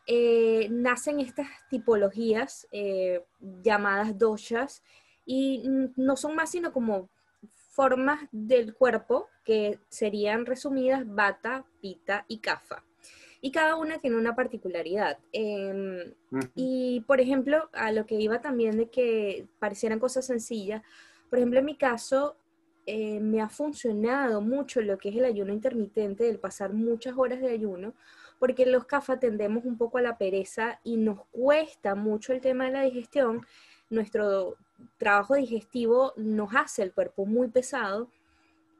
[0.06, 3.24] eh, nacen estas tipologías eh,
[3.62, 4.82] llamadas doshas
[5.24, 5.64] y
[5.96, 7.08] no son más sino como
[7.76, 12.84] formas del cuerpo que serían resumidas bata, pita y kafa.
[13.40, 15.18] Y cada una tiene una particularidad.
[15.32, 16.14] Em,
[16.54, 20.82] y por ejemplo, a lo que iba también de que parecieran cosas sencillas,
[21.28, 22.36] por ejemplo, en mi caso,
[22.86, 27.40] eh, me ha funcionado mucho lo que es el ayuno intermitente, el pasar muchas horas
[27.40, 27.94] de ayuno,
[28.38, 32.64] porque los CAFA tendemos un poco a la pereza y nos cuesta mucho el tema
[32.64, 33.46] de la digestión.
[33.88, 34.56] Nuestro
[34.98, 38.10] trabajo digestivo nos hace el cuerpo muy pesado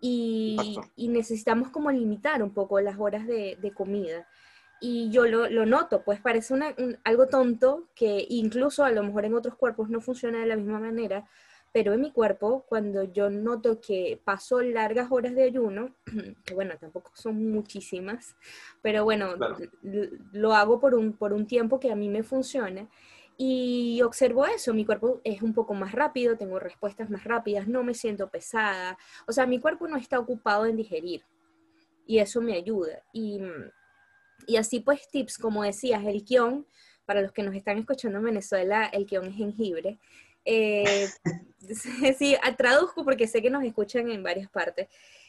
[0.01, 4.29] y, necesitamos como limitar un poco las horas de, comida.
[4.81, 6.55] Y yo lo, noto, pues parece
[7.05, 10.79] algo tonto que incluso a lo mejor en otros cuerpos no funciona de la misma
[10.79, 11.27] manera,
[11.77, 15.95] pero en mi cuerpo, cuando yo noto que paso largas horas de ayuno,
[16.47, 18.35] que bueno, tampoco son muchísimas,
[18.81, 19.35] pero bueno,
[20.33, 22.89] lo hago por un, por un tiempo que a mí me funciona.
[23.37, 27.85] Y observo eso, mi cuerpo es un poco más rápido, tengo respuestas más rápidas, no
[27.85, 28.97] me siento pesada,
[29.29, 31.25] o sea, mi cuerpo no está ocupado en digerir
[32.07, 33.03] y eso me ayuda.
[33.13, 33.39] Y,
[34.47, 36.67] y así pues tips, como decías, el kion,
[37.05, 40.01] para los que nos están escuchando en Venezuela, el kion es jengibre.
[40.47, 41.09] Eh,
[42.19, 44.89] sí, traduzco porque sé que nos escuchan en varias partes.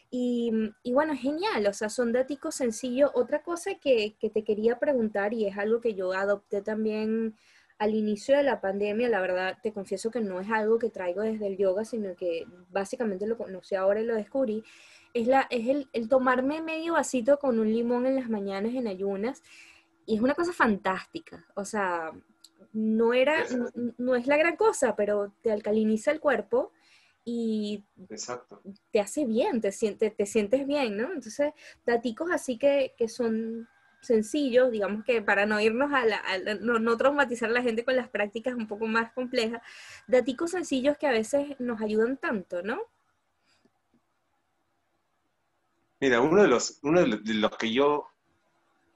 [0.09, 0.51] Y,
[0.83, 3.11] y, bueno, genial, o sea, son datos sencillos.
[3.13, 7.35] Otra cosa que, que, te quería preguntar, y es algo que yo adopté también
[7.77, 11.21] al inicio de la pandemia, la verdad te confieso que no es algo que traigo
[11.21, 14.63] desde el yoga, sino que básicamente lo conocí ahora y lo descubrí,
[15.13, 18.87] es, la, es el, el tomarme medio vasito con un limón en las mañanas en
[18.87, 19.43] ayunas
[20.05, 21.45] y es una cosa fantástica.
[21.55, 22.11] O sea,
[22.77, 23.43] no, era,
[23.97, 26.71] no, es la gran cosa, pero te alcaliniza el cuerpo
[27.25, 27.83] y
[28.91, 31.11] te hace bien, te, siente, te sientes bien, ¿no?
[31.11, 31.53] Entonces,
[31.87, 33.67] daticos así que, que son
[33.99, 36.21] sencillos, digamos que para no irnos a, la,
[36.61, 39.59] no, traumatizar a la gente con las prácticas un poco más complejas,
[40.05, 42.79] daticos sencillos que a veces nos ayudan tanto, ¿no?
[45.99, 48.07] Mira, uno de los, uno de los que yo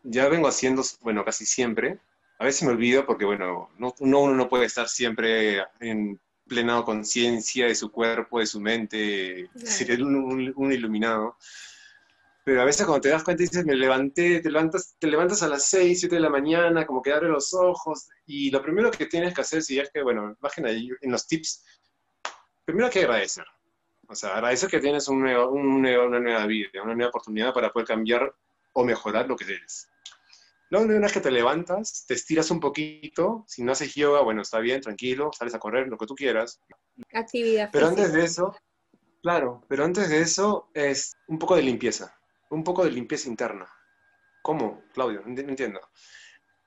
[0.03, 1.99] ya vengo haciendo, bueno, casi siempre,
[2.41, 7.67] a veces me olvido porque, bueno, no, uno no puede estar siempre en plena conciencia
[7.67, 11.37] de su cuerpo, de su mente, ser un, un iluminado
[12.43, 15.47] pero a veces cuando te das cuenta dices, me levanté, te levantas, te levantas a
[15.47, 19.05] las 6, 7 de la mañana, como que abre los ojos, y lo primero que
[19.05, 21.63] tienes que hacer, si es que, bueno, bajen ahí en los tips,
[22.65, 23.45] primero hay que agradecer.
[24.07, 28.33] O sea, agradecer que tienes un una nueva vida, una nueva oportunidad para poder cambiar
[28.73, 29.90] o mejorar lo que eres.
[30.71, 34.41] Luego, una vez que te levantas, te estiras un poquito, si no haces yoga, bueno,
[34.41, 36.59] está bien, tranquilo, sales a correr, lo que tú quieras.
[37.13, 37.69] Actividad.
[37.71, 38.55] Pero antes de eso,
[39.21, 42.17] claro, pero antes de eso es un poco de limpieza
[42.51, 43.67] un poco de limpieza interna.
[44.41, 45.23] ¿Cómo, Claudio?
[45.25, 45.79] No entiendo.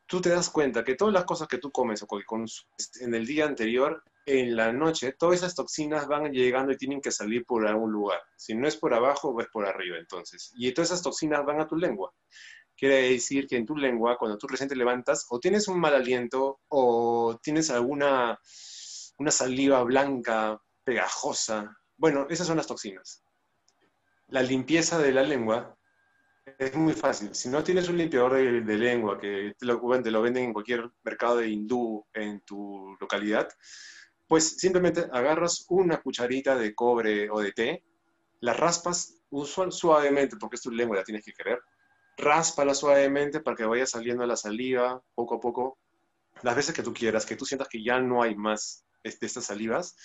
[0.07, 3.15] Tú te das cuenta que todas las cosas que tú comes o que consumes en
[3.15, 7.45] el día anterior, en la noche, todas esas toxinas van llegando y tienen que salir
[7.45, 8.21] por algún lugar.
[8.37, 10.53] Si no es por abajo, es por arriba, entonces.
[10.57, 12.13] Y todas esas toxinas van a tu lengua.
[12.77, 15.95] Quiere decir que en tu lengua, cuando tú recién te levantas, o tienes un mal
[15.95, 18.39] aliento, o tienes alguna
[19.19, 21.77] una saliva blanca, pegajosa.
[21.97, 23.25] Bueno, esas son las toxinas
[24.29, 25.77] la limpieza de la lengua
[26.59, 27.35] es muy fácil.
[27.35, 31.39] Si no tienes un limpiador de, lengua que te lo, lo, venden en cualquier mercado
[31.39, 33.49] de hindú en tu localidad,
[34.27, 37.85] pues simplemente agarras una cucharita de cobre o de té,
[38.41, 39.23] la raspas
[39.71, 41.61] suavemente, porque es tu lengua, la tienes que querer,
[42.17, 45.79] ráspala suavemente para que vaya saliendo la saliva poco a poco,
[46.43, 49.45] las veces que tú quieras, que tú sientas que ya no hay más de estas
[49.45, 49.97] salivas,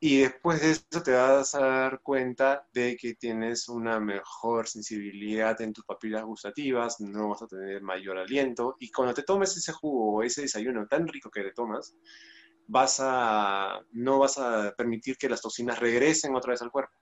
[0.00, 5.60] y después de eso te vas a dar cuenta de que tienes una mejor sensibilidad
[5.60, 8.76] en tus papilas gustativas, no vas a tener mayor aliento.
[8.78, 11.96] Y cuando te tomes ese jugo o ese desayuno tan rico que te tomas,
[12.68, 16.96] vas a, no vas a permitir que las toxinas regresen otra vez al cuerpo.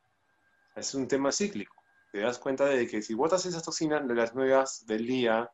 [0.75, 1.75] Es un tema cíclico.
[2.17, 5.53] Te das cuenta de que si botas esas toxinas, las nuevas del día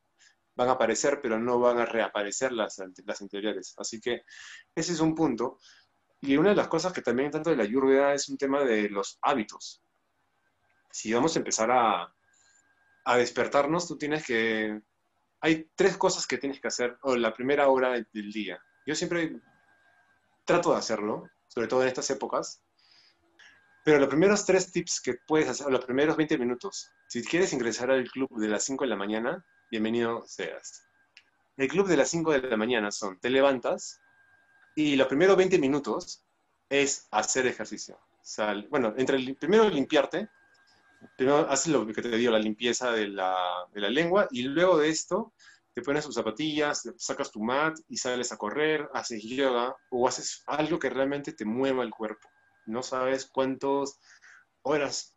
[0.55, 3.75] van a aparecer, pero no van a reaparecer las, las anteriores.
[3.79, 4.23] Así que
[4.73, 5.59] ese es un punto.
[6.21, 8.89] Y una de las cosas que también tanto de la Ayurveda es un tema de
[8.89, 9.83] los hábitos.
[10.93, 12.15] Si vamos a empezar a,
[13.07, 14.81] a despertarnos, tú tienes que...
[15.41, 18.63] Hay tres cosas que tienes que hacer o la primera hora del día.
[18.87, 19.41] Yo siempre
[20.45, 22.63] trato de hacerlo, sobre todo en estas épocas.
[23.85, 27.53] Pero los primeros tres tips que puedes hacer, o los primeros 20 minutos, si quieres
[27.53, 30.85] ingresar al club de las 5 de la mañana, bienvenido seas.
[31.57, 34.01] El club de las 5 de la mañana son, te levantas,
[34.77, 36.25] y los primeros 20 minutos
[36.69, 37.99] es hacer ejercicio.
[38.71, 40.29] bueno, entre primero limpiarte,
[41.17, 43.37] primero haces lo que te dio la limpieza de la,
[43.73, 45.33] de la lengua, y luego de esto
[45.75, 50.45] te pones tus zapatillas, sacas tu mat y sales a correr, haces yoga o haces
[50.47, 52.32] algo que realmente te mueva el cuerpo.
[52.67, 53.99] No sabes cuántas
[54.63, 55.17] horas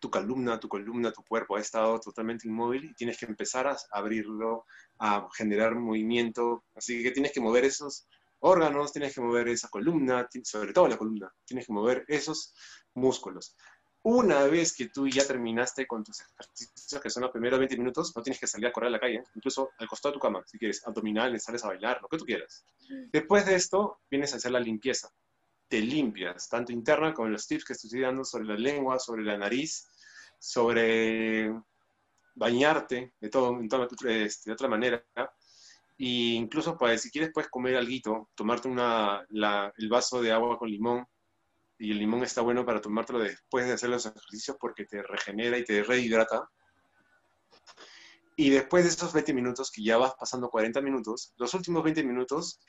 [0.00, 3.76] tu columna, tu columna, tu cuerpo ha estado totalmente inmóvil y tienes que empezar a
[3.90, 4.66] abrirlo,
[4.98, 6.64] a generar movimiento.
[6.74, 8.06] Así que tienes que mover esos
[8.40, 12.54] órganos, tienes que mover esa columna, sobre todo la columna, tienes que mover esos
[12.94, 13.56] músculos.
[14.02, 18.14] Una vez que tú ya terminaste con tus ejercicios, que son los primeros 20 minutos,
[18.14, 20.42] no tienes que salir a correr a la calle, incluso al costado de tu cama,
[20.46, 22.66] si quieres, abdominales, sales a bailar, lo que tú quieras.
[23.10, 25.08] Después de esto, vienes a hacer la limpieza.
[25.74, 29.36] Te limpias, tanto interna como los tips que estoy dando sobre la lengua, sobre la
[29.36, 29.84] nariz,
[30.38, 31.52] sobre
[32.36, 33.58] bañarte de, todo,
[34.06, 35.04] este, de otra manera,
[35.98, 40.70] y incluso para, si quieres puedes comer algo, tomarte una, el vaso de agua con
[40.70, 41.08] limón,
[41.76, 45.58] y el limón está bueno para tomártelo después de hacer los ejercicios porque te regenera
[45.58, 46.48] y te rehidrata.
[48.36, 52.04] Y después de esos 20 minutos, que ya vas pasando 40 minutos, los últimos 20
[52.04, 52.60] minutos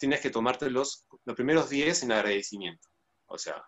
[0.00, 2.88] tienes que tomártelos, los primeros 10 en agradecimiento.
[3.26, 3.62] O sea,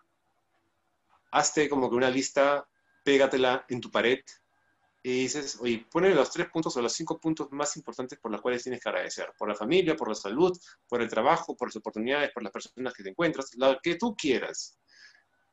[1.31, 2.67] hazte como que una lista,
[3.05, 4.19] pégatela en tu pared
[5.03, 8.41] y dices, oye, ponle los tres puntos o los cinco puntos más importantes por los
[8.41, 9.31] cuales tienes que agradecer.
[9.37, 10.57] Por la familia, por la salud,
[10.89, 14.15] por el trabajo, por las oportunidades, por las personas que te encuentras, lo que tú
[14.15, 14.79] quieras.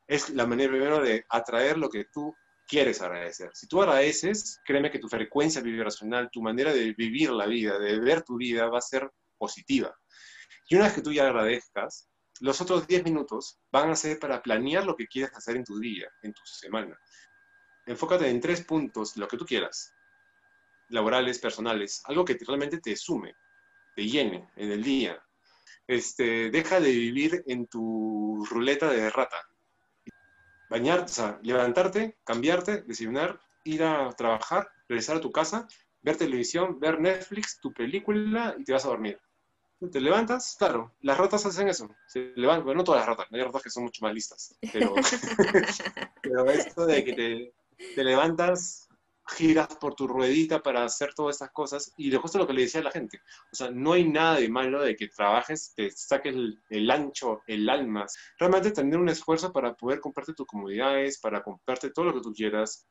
[0.07, 2.35] Es la manera primero de atraer lo que tú
[2.67, 3.51] quieres agradecer.
[3.53, 7.99] Si tú agradeces, créeme que tu frecuencia vibracional, tu manera de vivir la vida, de
[8.01, 9.95] ver tu vida, va a ser positiva.
[10.71, 12.09] Y una vez que tú ya agradezcas,
[12.41, 15.79] los otros 10 minutos van a ser para planear lo que quieres hacer en tu
[15.79, 16.99] día, en tu semana
[17.91, 19.95] enfócate en tres puntos, lo que tú quieras.
[20.89, 23.37] laborales, personales, algo que realmente te sume,
[23.95, 25.23] te llene en el día.
[25.87, 29.37] Este, deja de vivir en tu ruleta de rata.
[30.69, 35.69] Bañar, o sea, levantarte, cambiarte, desayunar, ir a trabajar, regresar a tu casa,
[36.03, 39.21] ver televisión, ver Netflix, tu película y te vas a dormir.
[39.91, 41.89] Te levantas, claro, las ratas hacen eso.
[42.07, 44.55] Se levantan, bueno, no todas las ratas, hay ratas que son mucho más listas.
[44.73, 44.95] Pero,
[46.23, 47.55] pero esto de que te,
[47.95, 48.91] te levantas,
[49.37, 52.63] giras por tu ruedita para hacer todas estas cosas y de justo lo que le
[52.63, 53.21] decía a la gente,
[53.53, 56.35] o sea, no hay nada de malo de que trabajes, te saques
[56.69, 58.07] el, ancho, el alma,
[58.39, 62.33] realmente tener un esfuerzo para poder comprarte tus comodidades, para comprarte todo lo que tú
[62.33, 62.87] quieras,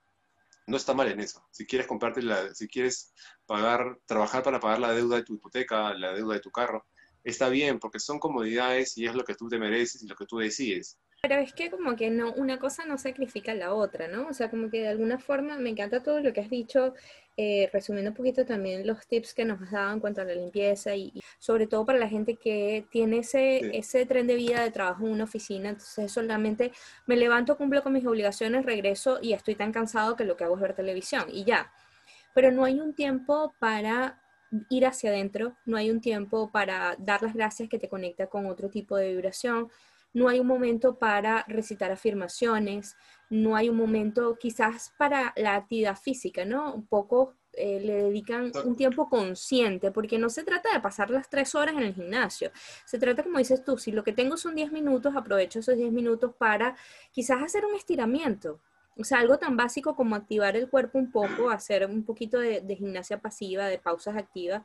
[0.69, 1.43] no está mal en eso.
[1.51, 3.13] Si quieres comprarte la, si quieres
[3.45, 6.85] pagar, trabajar para pagar la deuda de tu hipoteca, la deuda de tu carro,
[7.23, 10.25] está bien porque son comodidades y es lo que tú te mereces y lo que
[10.25, 10.97] tú decides.
[11.21, 14.27] Pero es que como que no, una cosa no sacrifica la otra, ¿no?
[14.27, 16.93] O sea, como que de alguna forma me encanta todo lo que has dicho,
[17.41, 20.35] eh, resumiendo un poquito también los tips que nos has dado en cuanto a la
[20.35, 24.71] limpieza y, sobre todo para la gente que tiene ese, ese tren de vida de
[24.71, 26.73] trabajo en una oficina, entonces solamente
[27.05, 30.55] me levanto, cumplo con mis obligaciones, regreso y estoy tan cansado que lo que hago
[30.55, 31.71] es ver televisión y ya.
[32.33, 34.21] Pero no hay un tiempo para
[34.69, 38.47] ir hacia adentro, no hay un tiempo para dar las gracias que te conecta con
[38.47, 39.69] otro tipo de vibración,
[40.13, 42.95] no hay un momento para recitar afirmaciones,
[43.29, 46.73] no hay un momento quizás para la actividad física, ¿no?
[46.73, 51.29] Un poco eh, le dedican un tiempo consciente, porque no se trata de pasar las
[51.29, 52.51] tres horas en el gimnasio,
[52.85, 55.91] se trata, como dices tú, si lo que tengo son 10 minutos, aprovecho esos 10
[55.91, 56.75] minutos para
[57.11, 58.59] quizás hacer un estiramiento,
[58.99, 62.75] o sea, algo tan básico como activar el cuerpo un poco, hacer un poquito de,
[62.75, 64.63] gimnasia pasiva, de pausas activas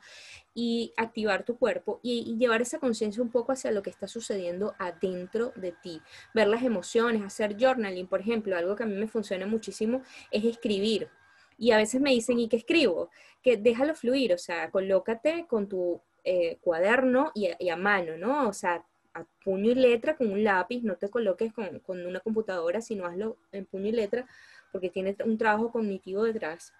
[0.53, 4.75] y activar tu cuerpo y, llevar esa conciencia un poco hacia lo que está sucediendo
[4.77, 6.01] adentro de ti.
[6.33, 10.43] Ver las emociones, hacer journaling, por ejemplo, algo que a mí me funciona muchísimo es
[10.43, 11.09] escribir.
[11.57, 13.09] Y a veces me dicen, ¿y qué escribo?
[13.41, 18.49] Que déjalo fluir, o sea, colócate con tu eh, cuaderno y y a mano, ¿no?
[18.49, 18.83] O sea,
[19.15, 23.05] a puño y letra con un lápiz, no te coloques con, con, una computadora, sino
[23.05, 24.27] hazlo en puño y letra,
[24.71, 26.73] porque tiene un trabajo cognitivo detrás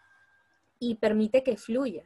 [0.79, 2.03] y permite que fluya.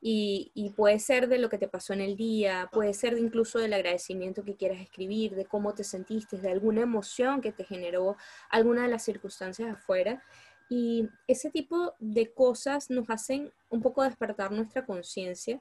[0.00, 3.60] Y, y, puede ser de lo que te pasó en el día, puede ser incluso
[3.60, 8.16] del agradecimiento que quieras escribir, de cómo te sentiste, de alguna emoción que te generó
[8.50, 10.20] alguna de las circunstancias afuera.
[10.68, 15.60] Y ese tipo de cosas nos hacen un poco despertar nuestra conciencia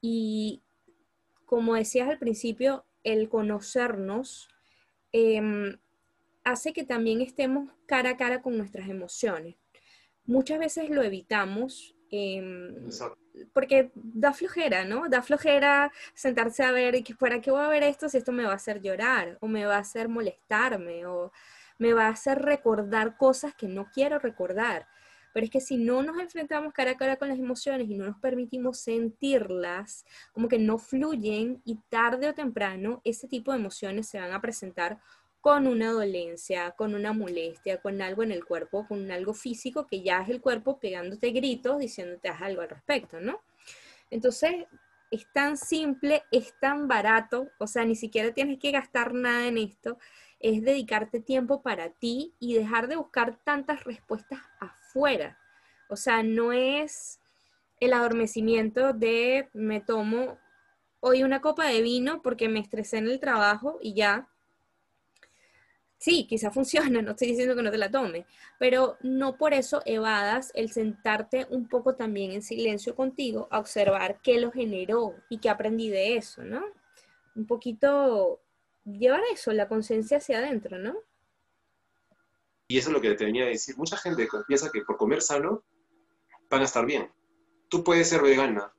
[0.00, 0.62] y,
[1.44, 4.48] como decías al principio, el conocernos
[5.12, 5.78] em,
[6.44, 9.56] hace que también estemos cara a cara con nuestras emociones.
[10.24, 12.90] Muchas veces lo evitamos em,
[13.52, 15.08] porque da flojera, ¿no?
[15.08, 18.52] Da flojera sentarse a ver, ¿para qué voy a ver esto si esto me va
[18.52, 21.32] a hacer llorar o me va a hacer molestarme o
[21.78, 24.86] me va a hacer recordar cosas que no quiero recordar?
[25.32, 28.06] Pero es que si no nos enfrentamos cara a cara con las emociones y no
[28.06, 34.08] nos permitimos sentirlas, como que no fluyen y tarde o temprano ese tipo de emociones
[34.08, 34.98] se van a presentar
[35.40, 40.00] con una dolencia, con una molestia, con algo en el cuerpo, con algo físico que
[40.00, 43.40] ya es el cuerpo pegándote gritos, diciéndote haz algo al respecto, ¿no?
[44.08, 44.66] Entonces,
[45.10, 49.58] es tan simple, es tan barato, o sea, ni siquiera tienes que gastar nada en
[49.58, 49.98] esto,
[50.38, 54.81] es dedicarte tiempo para ti y dejar de buscar tantas respuestas afuera.
[55.88, 57.20] O sea, no es
[57.80, 60.38] el adormecimiento de me tomo
[61.00, 64.28] hoy una copa de vino porque me estresé en el trabajo y ya.
[65.98, 68.26] Sí, quizá funciona, no estoy diciendo que no te la tome,
[68.58, 74.20] pero no por eso evadas el sentarte un poco también en silencio contigo a observar
[74.22, 76.62] qué lo generó y qué aprendí de eso, ¿no?
[77.34, 78.40] Un poquito
[78.84, 80.94] llevar eso, la conciencia hacia adentro, ¿no?
[82.72, 83.76] Y eso es lo que te venía a decir.
[83.76, 85.62] Mucha gente piensa que por comer sano
[86.48, 87.12] van a estar bien.
[87.68, 88.72] Tú puedes ser vegana,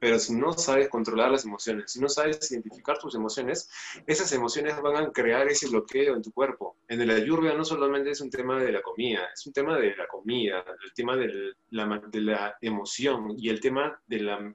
[0.00, 3.70] pero si no sabes controlar las emociones, si no sabes identificar tus emociones,
[4.08, 6.76] esas emociones van a crear ese bloqueo en tu cuerpo.
[6.88, 9.94] En el ayurveda no solamente es un tema de la comida, es un tema de
[9.94, 14.54] la comida, el tema de la, de la emoción y el tema de la,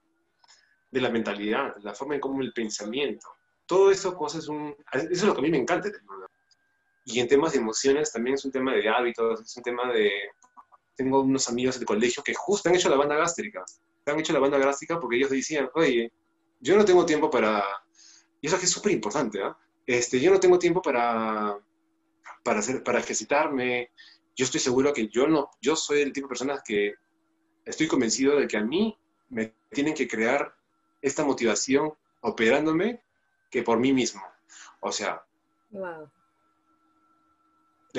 [0.92, 3.26] de la mentalidad, la forma en cómo el pensamiento
[3.70, 5.90] todo eso, cosas, un, eso es lo que a mí me encanta.
[7.12, 10.12] Y en temas de emociones también es un tema de hábitos, es un tema de...
[10.96, 13.64] Tengo unos amigos de colegio que justo han hecho la banda gástrica.
[14.06, 16.12] Han hecho la banda gástrica porque ellos decían, oye,
[16.60, 17.64] yo no tengo tiempo para...
[18.42, 19.58] Y eso es súper importante, ¿ah?
[19.88, 21.58] Este, yo no tengo tiempo para,
[22.44, 23.90] para, hacer, para ejercitarme.
[24.36, 26.94] Yo estoy seguro que yo no, yo soy el tipo de personas que
[27.66, 28.96] estoy convencido de que a mí
[29.30, 30.54] me tienen que crear
[31.02, 31.92] esta motivación
[32.22, 33.02] operándome
[33.50, 34.22] que por mí mismo.
[34.80, 35.24] O sea,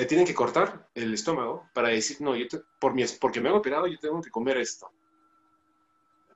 [0.01, 2.47] le tienen que cortar el estómago para decir, no, yo
[2.79, 4.91] por mi, porque me he operado, yo tengo que comer esto.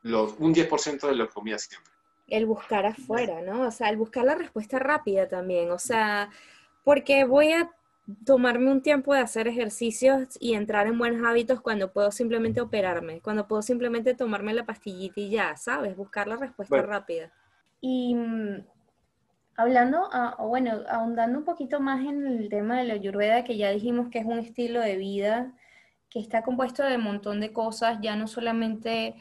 [0.03, 1.91] los, un 10% de lo que comía siempre.
[2.27, 3.63] El buscar afuera, ¿no?
[3.63, 5.71] O sea, el buscar la respuesta rápida también.
[5.71, 6.29] O sea,
[6.83, 7.71] porque voy a
[8.23, 13.19] tomarme un tiempo de hacer ejercicios y entrar en buenos hábitos cuando puedo simplemente operarme,
[13.19, 15.95] cuando puedo simplemente tomarme la pastillita y ya, ¿sabes?
[15.95, 17.31] Buscar la respuesta rápida.
[17.81, 18.15] Y
[19.55, 24.09] hablando, bueno, ahondando un poquito más en el tema de la ayurveda, que ya dijimos
[24.09, 25.53] que es un estilo de vida
[26.09, 29.15] que está compuesto de un montón de cosas, ya no solamente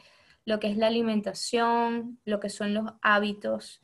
[0.45, 3.81] lo que es la alimentación, lo que son los hábitos,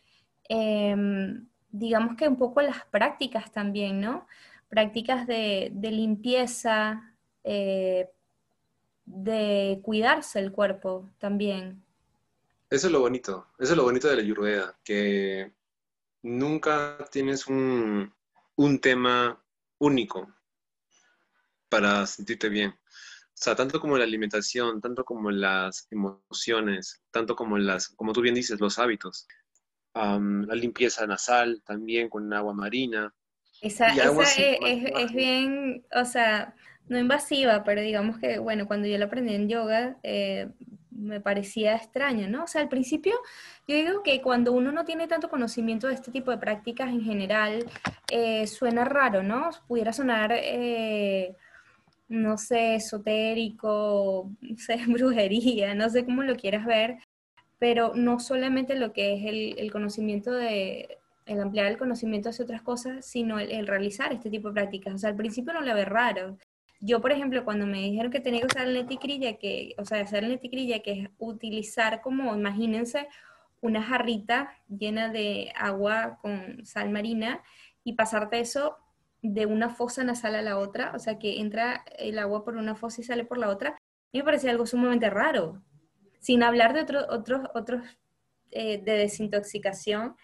[0.48, 4.28] em, digamos que un poco las prácticas también, ¿no?
[4.70, 7.02] Prácticas de, limpieza,
[7.44, 8.10] eh,
[9.06, 11.84] de cuidarse el cuerpo también.
[12.70, 15.52] Eso es lo bonito, eso es lo bonito de la Ayurveda, que
[16.22, 18.14] nunca tienes un,
[18.56, 19.44] un tema
[19.80, 20.34] único
[21.70, 22.72] para sentirte bien.
[22.72, 28.22] O sea, tanto como la alimentación, tanto como las emociones, tanto como las, como tú
[28.22, 29.28] bien dices, los hábitos.
[29.96, 33.14] la limpieza nasal también con agua marina.
[33.62, 36.56] Esa, es, bien, o sea,
[36.88, 40.50] no invasiva, pero digamos que, bueno, cuando yo lo aprendí en yoga, eh,
[41.02, 42.44] me parecía extraño, ¿no?
[42.46, 43.14] O sea, al principio
[43.68, 47.02] yo digo que cuando uno no tiene tanto conocimiento de este tipo de prácticas en
[47.02, 47.66] general,
[48.12, 49.50] eh, suena raro, ¿no?
[49.68, 50.32] Pudiera sonar...
[50.34, 51.36] Eh,
[52.12, 56.98] no sé, esotérico, no sé, brujería, no sé cómo lo quieras ver,
[57.58, 62.62] pero no solamente lo que es el, conocimiento de, el ampliar el conocimiento hacia otras
[62.62, 64.96] cosas, sino el, realizar este tipo de prácticas.
[64.96, 66.38] O sea, al principio no le ve raro.
[66.84, 70.02] Yo, por ejemplo, cuando me dijeron que tenía que usar el neticrilla, que, o sea,
[70.02, 73.08] hacer el neticrilla, que es utilizar como, imagínense,
[73.62, 77.44] una jarrita llena de agua con sal marina
[77.84, 78.78] y pasarte eso
[79.22, 82.74] de una fosa nasal a la otra, o sea, que entra el agua por una
[82.76, 83.78] fosa y sale por la otra,
[84.12, 85.62] me parecía algo sumamente raro.
[86.20, 87.84] Sin hablar de otros otros
[88.52, 90.16] eh, de desintoxicación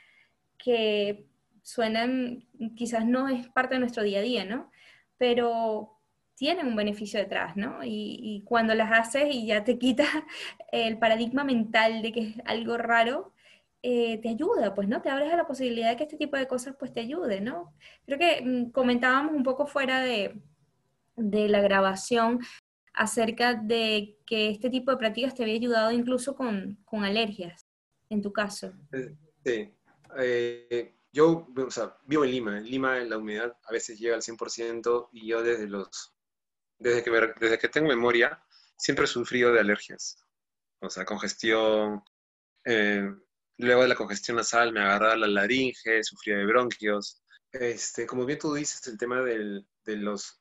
[0.58, 1.28] que
[1.62, 4.72] suenan, quizás no es parte de nuestro día a día, ¿no?
[5.18, 5.96] Pero
[6.38, 7.79] tienen un beneficio detrás, ¿no?
[7.83, 10.07] Y, cuando las haces y ya te quitas
[10.71, 13.33] el paradigma mental de que es algo raro,
[13.81, 15.01] eh, te ayuda, pues, ¿no?
[15.01, 17.73] Te abres a la posibilidad de que este tipo de cosas, pues, te ayuden, ¿no?
[18.05, 20.39] Creo que mm, comentábamos un poco fuera de,
[21.15, 22.39] de la grabación
[22.93, 27.67] acerca de que este tipo de prácticas te había ayudado incluso con, con alergias,
[28.09, 28.73] en tu caso.
[28.91, 29.73] Eh, sí.
[30.19, 32.57] Eh, yo, o sea, vivo en Lima.
[32.57, 36.16] En Lima la humedad a veces llega al 100% y yo desde los,
[36.80, 38.43] desde que, desde que tengo memoria,
[38.78, 40.23] siempre he sufrido de alergias.
[40.80, 42.03] O sea, congestión,
[42.65, 43.09] eh,
[43.57, 47.23] Luego de la congestión nasal me agarraba la laringe, sufría de bronquios.
[47.51, 50.39] Este, como bien tú dices, el tema de los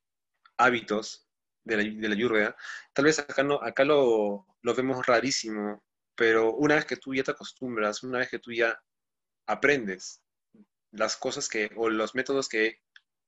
[0.58, 1.26] hábitos
[1.64, 2.56] de la, de la
[2.92, 5.82] tal vez acá, no, acá lo, lo vemos rarísimo,
[6.14, 8.78] pero una vez que tú ya te acostumbras, una vez que tú ya
[9.46, 10.22] aprendes
[10.92, 12.82] las cosas que, o los métodos que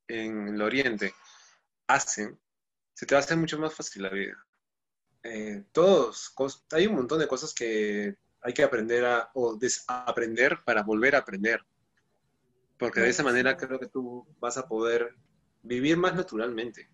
[0.06, 1.14] en el Oriente
[1.86, 2.38] hacen,
[2.98, 4.34] se te va a hacer mucho más fácil la vida.
[5.22, 6.34] Eh, todos,
[6.72, 11.18] hay un montón de cosas que hay que aprender a, o desaprender para volver a
[11.18, 11.60] aprender.
[12.76, 15.14] Porque de esa manera creo que tú vas a poder
[15.62, 16.90] vivir más naturalmente.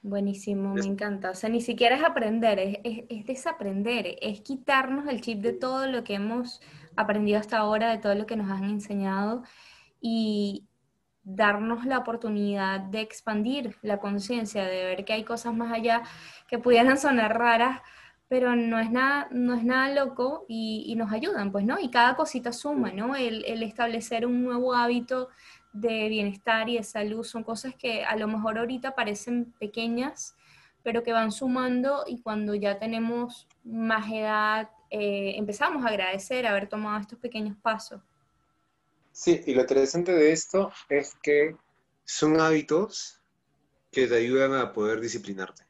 [0.00, 1.32] Buenísimo, me encanta.
[1.32, 5.86] O sea, ni siquiera es aprender, es, es, desaprender, es quitarnos el chip de todo
[5.86, 6.62] lo que hemos
[6.96, 9.42] aprendido hasta ahora, de todo lo que nos han enseñado
[10.00, 10.66] y
[11.24, 16.02] darnos la oportunidad de expandir la conciencia, de ver que hay cosas más allá
[16.48, 17.80] que pudieran sonar raras,
[18.28, 21.78] pero no es nada, no es nada loco y, nos ayudan, pues, ¿no?
[21.78, 23.14] Y cada cosita suma, ¿no?
[23.14, 25.28] El, establecer un nuevo hábito
[25.72, 30.34] de bienestar y de salud son cosas que a lo mejor ahorita parecen pequeñas,
[30.82, 36.68] pero que van sumando y cuando ya tenemos más edad, eh, empezamos a agradecer haber
[36.68, 38.00] tomado estos pequeños pasos.
[39.12, 41.56] Sí, y lo interesante de esto es que
[42.04, 43.20] son hábitos
[43.90, 45.64] que te ayudan a poder disciplinarte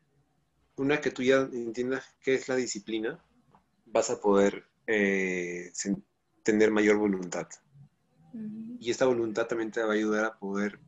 [0.76, 3.22] una vez que tú ya entiendas qué es la disciplina,
[3.86, 5.72] vas a poder eh,
[6.42, 7.48] tener mayor voluntad.
[8.80, 10.80] Y esta voluntad también te va a ayudar a poder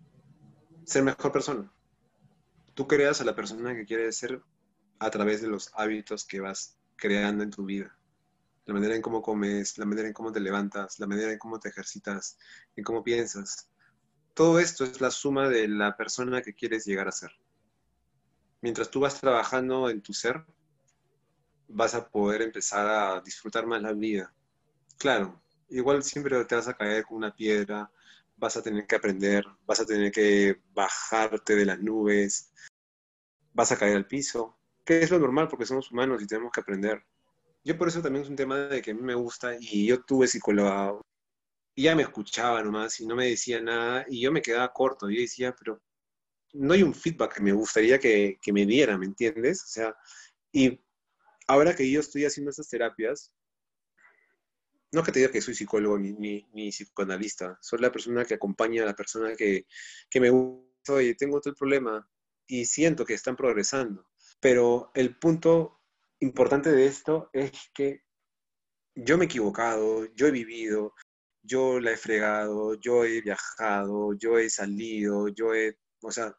[0.85, 1.73] ser mejor persona.
[2.75, 4.43] Tú creas a la persona que quieres ser
[4.99, 7.97] a través de los hábitos que vas creando en tu vida.
[8.67, 11.61] La manera en cómo comes, la manera en cómo te levantas, la manera en cómo
[11.61, 12.39] te ejercitas,
[12.77, 13.69] en cómo piensas.
[14.33, 17.31] Todo esto es la suma de la persona que quieres llegar a ser
[18.65, 20.43] mientras tú vas trabajando en tu ser,
[21.69, 24.35] vas a poder empezar a disfrutar más la vida.
[24.97, 27.93] Claro, igual siempre te vas a caer con una piedra,
[28.39, 32.55] vas a tener que aprender, vas a tener que bajarte de las nubes,
[33.53, 36.63] vas a caer al piso, que es lo normal porque somos humanos y tenemos que
[36.63, 37.05] aprender.
[37.65, 40.03] Yo por eso también es un tema de que a mí me gusta y yo
[40.03, 41.01] tuve psicóloga
[41.75, 45.09] y ya me escuchaba nomás y no me decía nada y yo me quedaba corto.
[45.11, 45.83] Yo decía, pero
[46.53, 49.63] no hay un feedback que me gustaría que, me diera, ¿me entiendes?
[49.65, 49.97] O sea,
[50.53, 50.81] y
[51.49, 53.33] ahora que yo estoy haciendo estas terapias,
[54.93, 56.13] no que te diga que soy psicólogo ni,
[56.53, 59.67] ni, psicoanalista, soy la persona que acompaña a la persona que,
[60.09, 62.09] que me gusta, oye, tengo otro problema
[62.47, 64.07] y siento que están progresando.
[64.39, 65.84] Pero el punto
[66.25, 68.03] importante de esto es que
[68.95, 70.95] yo me he equivocado, yo he vivido,
[71.43, 76.35] yo la he fregado, yo he viajado, yo he salido, yo he, o sea,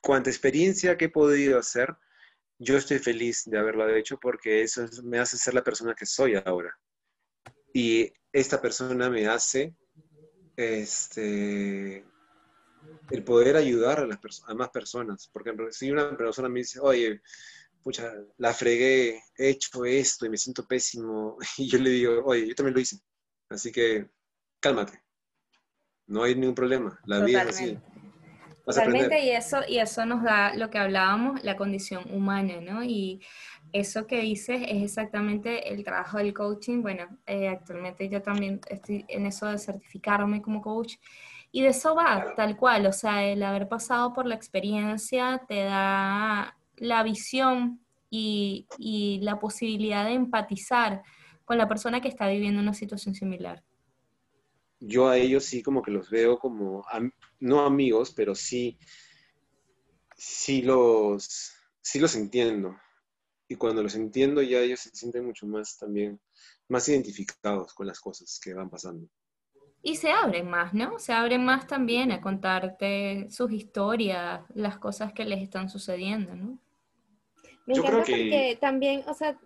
[0.00, 1.94] cuánta experiencia que he podido hacer,
[2.58, 6.36] yo estoy feliz de haberlo hecho porque eso me hace ser la persona que soy
[6.36, 6.74] ahora.
[7.74, 9.74] Y esta persona me hace
[10.56, 12.06] este,
[13.10, 15.28] el poder ayudar a, a más personas.
[15.30, 17.20] Porque si una persona me dice, oye,
[17.86, 22.48] pucha, la fregué, he hecho esto y me siento pésimo, y yo le digo, oye,
[22.48, 22.98] yo también lo hice.
[23.48, 24.10] Así que
[24.58, 25.00] cálmate.
[26.08, 26.98] No hay ningún problema.
[27.04, 27.78] La vida es así.
[28.64, 32.82] Totalmente, y eso, y eso nos da lo que hablábamos, la condición humana, ¿no?
[32.82, 33.24] Y
[33.72, 36.82] eso que dices es exactamente el trabajo del coaching.
[36.82, 40.96] Bueno, eh, actualmente yo también estoy en eso de certificarme como coach.
[41.52, 45.62] Y de eso va, tal cual, o sea, el haber pasado por la experiencia te
[45.62, 51.02] da la visión y, y la posibilidad de empatizar
[51.44, 53.62] con la persona que está viviendo una situación similar
[54.80, 56.84] yo a ellos sí como que los veo como,
[57.40, 58.78] no amigos, pero sí,
[60.16, 62.76] sí los, sí los entiendo.
[63.48, 66.20] Y cuando los entiendo ya ellos se sienten mucho más también,
[66.68, 69.08] más identificados con las cosas que van pasando.
[69.82, 70.98] Y se abren más, ¿no?
[70.98, 76.58] Se abren más también a contarte sus historias, las cosas que les están sucediendo, ¿no?
[77.66, 79.36] Me encanta porque también, o sea,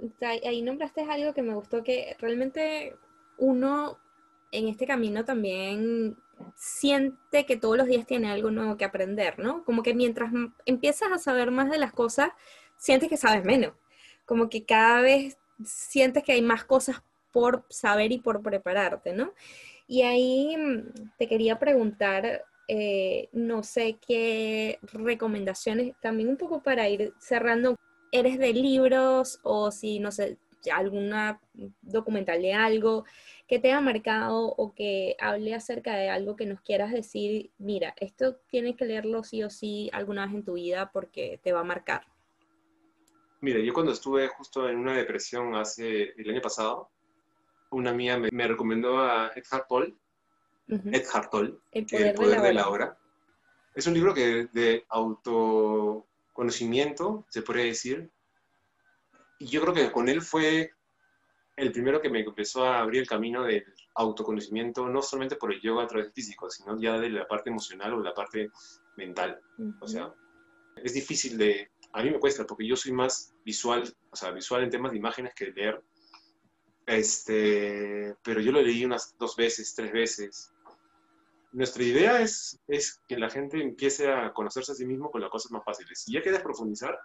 [0.46, 2.96] ahí nombraste algo que me gustó, que realmente
[3.38, 3.98] uno
[4.52, 6.16] en este camino también
[6.56, 9.64] siente que todos los días tiene algo nuevo que aprender, ¿no?
[9.64, 10.32] Como que mientras
[10.66, 12.30] empiezas a saber más de las cosas,
[12.76, 13.74] sientes que sabes menos.
[14.24, 17.02] Como que cada vez sientes que hay más cosas
[17.32, 19.32] por saber y por prepararte, ¿no?
[19.86, 26.88] Y ahí mm, te quería preguntar, eh, no sé qué recomendaciones, también un poco para
[26.88, 27.76] ir cerrando,
[28.12, 30.38] ¿eres de libros o si, no sé,
[30.70, 31.40] alguna
[31.82, 33.04] documental de algo?
[33.50, 37.96] que te ha marcado o que hable acerca de algo que nos quieras decir, mira,
[37.98, 41.58] esto tienes que leerlo sí o sí alguna vez en tu vida porque te va
[41.58, 42.06] a marcar?
[43.40, 46.90] Mira, yo cuando estuve justo en una depresión hace el año pasado,
[47.72, 49.96] una mía me, recomendó a Eckhart Tolle,
[50.68, 52.96] Eckhart Tolle, El poder, de, la hora.
[53.74, 54.84] Es un libro que de
[56.30, 58.10] autoconocimiento, se podría decir.
[59.38, 60.72] Y yo creo que con él fue
[61.56, 63.64] el primero que me empezó a abrir el camino del
[63.94, 67.94] autoconocimiento, no solamente por el yoga a través físico, sino ya de la parte emocional
[67.94, 68.50] o la parte
[68.96, 69.40] mental.
[69.80, 70.12] O sea,
[70.76, 71.70] es difícil de...
[71.92, 74.98] A mí me cuesta porque yo soy más visual, o sea, visual en temas de
[74.98, 75.82] imágenes que de leer.
[76.86, 80.52] Este, pero yo lo leí unas dos veces, tres veces.
[81.52, 85.30] Nuestra idea es, es que la gente empiece a conocerse a sí mismo con las
[85.30, 86.00] cosas más fáciles.
[86.00, 86.96] Si ya quieres profundizar,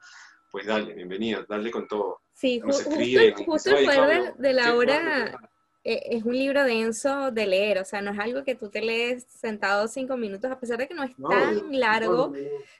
[0.51, 2.21] pues dale, bienvenido, dale con todo.
[2.33, 3.33] Sí, justo, el
[3.85, 5.37] poder de, la hora
[5.83, 8.81] e, es un libro denso de leer, o sea, no es algo que tú te
[8.81, 12.33] lees sentado cinco minutos, a pesar de que no es tan largo,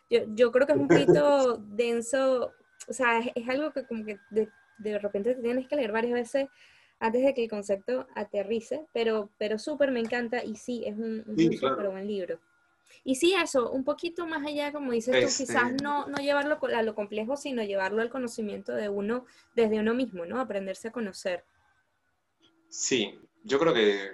[0.10, 2.54] yo, yo, creo que es un poquito denso,
[2.88, 6.48] o sea, es, algo que como que de, de, repente tienes que leer varias veces
[7.00, 11.24] antes de que el concepto aterrice, pero, pero súper me encanta y sí, es un,
[11.28, 12.40] un súper buen libro.
[13.04, 16.58] Y sí, eso, un poquito más allá, como dices tú, quizás este no, no llevarlo
[16.76, 19.26] a lo complejo, sino llevarlo al conocimiento de uno
[19.56, 20.40] desde uno mismo, ¿no?
[20.40, 21.44] Aprenderse a conocer.
[22.70, 24.10] Sí, yo creo que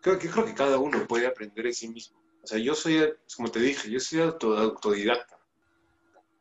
[0.00, 2.18] creo que, creo que cada uno puede aprender de sí mismo.
[2.42, 5.37] O sea, yo soy, como te dije, yo soy autodidacta.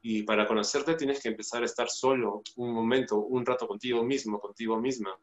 [0.02, 4.40] Y para conocerte tienes que empezar a estar solo un momento, un rato contigo mismo,
[4.40, 5.18] contigo misma.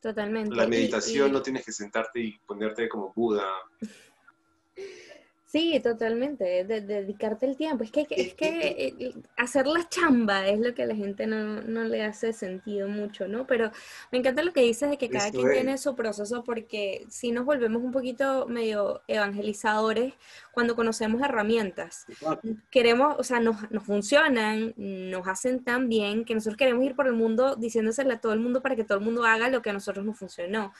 [0.00, 0.54] Totalmente.
[0.54, 3.46] La meditación no tienes que sentarte y ponerte como Buda
[5.54, 7.84] Sí, totalmente, de, dedicarte el tiempo.
[7.84, 8.48] Es que, es que
[8.98, 12.88] eh, hacer la chamba es lo que a la gente no, no, le hace sentido
[12.88, 13.46] mucho, ¿no?
[13.46, 13.70] Pero
[14.10, 17.44] me encanta lo que dices de que cada quien tiene su proceso porque si nos
[17.44, 20.14] volvemos un poquito medio evangelizadores
[20.50, 22.04] cuando conocemos herramientas.
[22.68, 27.06] Queremos, o sea, nos, nos funcionan, nos hacen tan bien que nosotros queremos ir por
[27.06, 29.70] el mundo diciéndosele a todo el mundo para que todo el mundo haga lo que
[29.70, 30.72] a nosotros nos funcionó.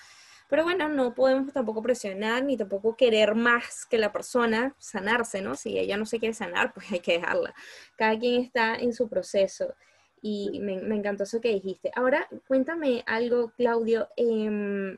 [0.55, 5.57] Pero bueno, no podemos tampoco presionar ni tampoco querer más que la persona sanarse, ¿no?
[5.57, 7.53] Si ella no se quiere sanar, pues hay que dejarla.
[7.97, 9.75] Cada quien está en su proceso.
[10.23, 11.91] y me, encantó eso que dijiste.
[11.97, 14.09] Ahora, cuéntame algo, Claudio.
[14.17, 14.97] Em,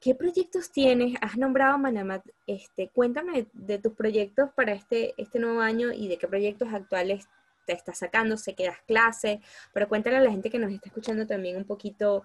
[0.00, 1.14] ¿Qué proyectos tienes?
[1.20, 2.24] Has nombrado Manamat.
[2.46, 7.28] Este, cuéntame de tus proyectos para este, este nuevo año y de qué proyectos actuales
[7.66, 8.38] te estás sacando.
[8.38, 9.40] Sé que das clases,
[9.74, 12.24] pero cuéntale a la gente que nos está escuchando también un poquito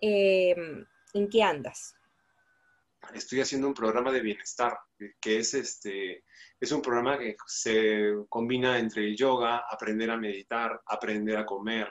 [0.00, 0.84] em,
[1.16, 1.94] en qué andas.
[3.14, 4.78] Estoy haciendo un programa de bienestar,
[5.20, 6.24] que es este,
[6.58, 11.88] es un programa que se combina entre el yoga, aprender a meditar, aprender a comer.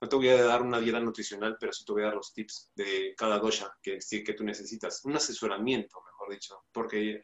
[0.00, 2.32] No te voy a dar una dieta nutricional, pero sí te voy a dar los
[2.32, 5.04] tips de cada dosha que, que tú necesitas.
[5.04, 7.20] Un asesoramiento, mejor dicho, porque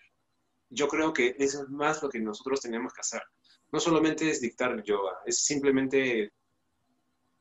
[0.68, 3.22] yo creo que eso es más lo que nosotros tenemos que hacer.
[3.70, 6.32] No solamente es dictar yoga, es simplemente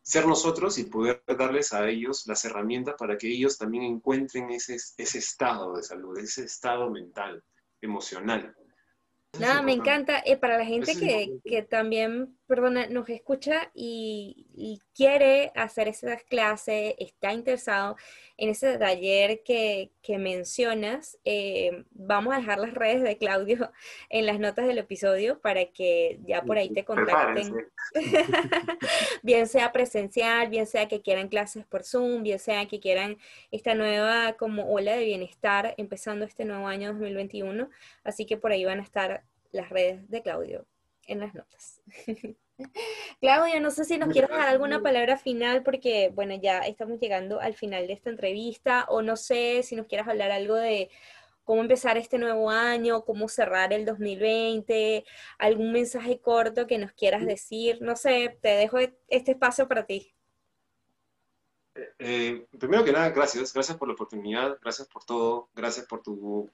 [0.02, 4.76] ser nosotros y poder darles a ellos las herramientas para que ellos también encuentren ese,
[4.76, 7.44] ese estado de salud, ese estado mental,
[7.82, 8.56] emocional.
[9.40, 10.22] Nada, me encanta.
[10.26, 16.96] Eh, para la gente que, que, también, perdona, nos escucha y, quiere hacer esas clases,
[17.00, 17.96] está interesado
[18.36, 23.72] en ese taller que, que mencionas, eh, vamos a dejar las redes de Claudio
[24.10, 27.56] en las notas del episodio para que ya por ahí te contacten.
[29.24, 33.18] bien sea presencial, bien sea que quieran clases por Zoom, bien sea que quieran
[33.52, 37.70] esta nueva como ola de bienestar empezando este nuevo año 2021.
[38.04, 39.24] Así que por ahí van a estar
[39.54, 40.66] las redes de Claudio
[41.08, 41.82] en las notas.
[43.20, 47.40] Claudio, no sé si nos quieres dar alguna palabra final porque, bueno, ya estamos llegando
[47.40, 50.90] al final de esta entrevista o no sé si nos quieras hablar algo de
[51.44, 55.04] cómo empezar este nuevo año, cómo cerrar el 2020,
[55.40, 58.78] algún mensaje corto que nos quieras decir, no sé, te dejo
[59.08, 60.14] este espacio para ti.
[61.76, 66.02] Eh, eh, primero que nada, gracias, gracias por la oportunidad, gracias por todo, gracias por
[66.02, 66.50] tu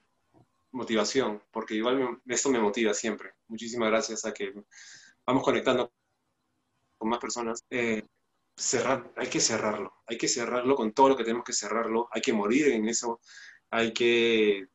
[0.72, 3.32] motivación, porque igual esto me motiva siempre.
[3.48, 4.52] Muchísimas gracias a que
[5.26, 5.92] vamos conectando
[6.98, 7.64] con más personas.
[7.70, 8.06] Eh,
[8.56, 12.20] cerrar, hay que cerrarlo, hay que cerrarlo con todo lo que tenemos que cerrarlo, hay
[12.20, 13.20] que morir en eso,
[13.70, 14.66] hay que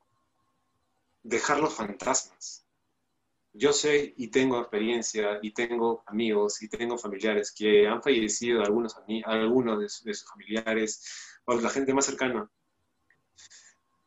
[1.22, 2.66] dejar los fantasmas.
[3.52, 8.96] Yo sé y tengo experiencia y tengo amigos y tengo familiares que han fallecido, algunos,
[9.26, 12.50] algunos de, de sus familiares o la gente más cercana.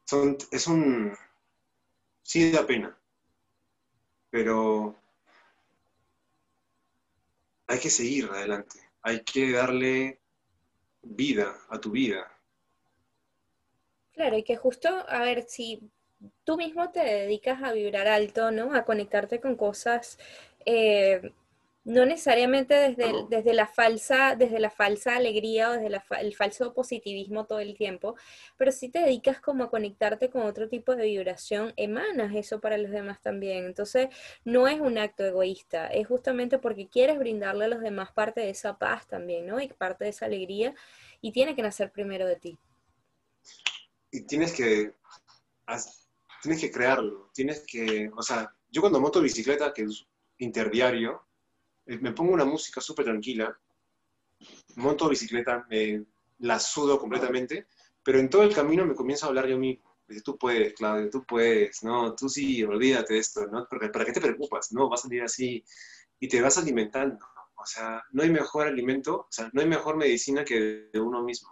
[0.04, 1.12] Son, es un,
[2.26, 2.98] sí da pena,
[4.30, 4.96] pero
[7.68, 10.18] hay que seguir adelante, hay que darle
[11.02, 12.26] vida a tu vida.
[14.12, 15.80] Claro, y que justo, a ver, si
[16.42, 18.74] tú mismo te dedicas a vibrar alto, ¿no?
[18.74, 20.18] A conectarte con cosas
[20.64, 21.32] eh,
[21.86, 27.46] no necesariamente desde, desde, la falsa, desde la falsa alegría o desde el falso positivismo
[27.46, 28.16] todo el tiempo,
[28.56, 32.76] pero si te dedicas como a conectarte con otro tipo de vibración, emanas eso para
[32.76, 33.66] los demás también.
[33.66, 34.08] Entonces,
[34.44, 38.50] no es un acto egoísta, es justamente porque quieres brindarle a los demás parte de
[38.50, 39.60] esa paz también, ¿no?
[39.60, 40.74] Y parte de esa alegría,
[41.20, 42.58] y tiene que nacer primero de ti.
[44.10, 44.92] Y tienes que,
[46.42, 50.04] tienes que crearlo, tienes que, o sea, yo cuando monto bicicleta, que es
[50.38, 51.25] interdiario,
[51.86, 53.56] me pongo una música súper tranquila,
[54.76, 56.04] monto bicicleta, me
[56.38, 57.66] la sudo completamente,
[58.02, 59.96] pero en todo el camino me comienzo a hablar yo mismo.
[60.06, 63.66] Dice, tú puedes, Claudio, tú puedes, no, tú sí, olvídate de esto, ¿no?
[63.68, 64.72] Porque, ¿Para qué te preocupas?
[64.72, 65.64] No, vas a salir así
[66.20, 67.18] y te vas alimentando.
[67.56, 71.22] O sea, no hay mejor alimento, o sea, no hay mejor medicina que de uno
[71.22, 71.50] mismo.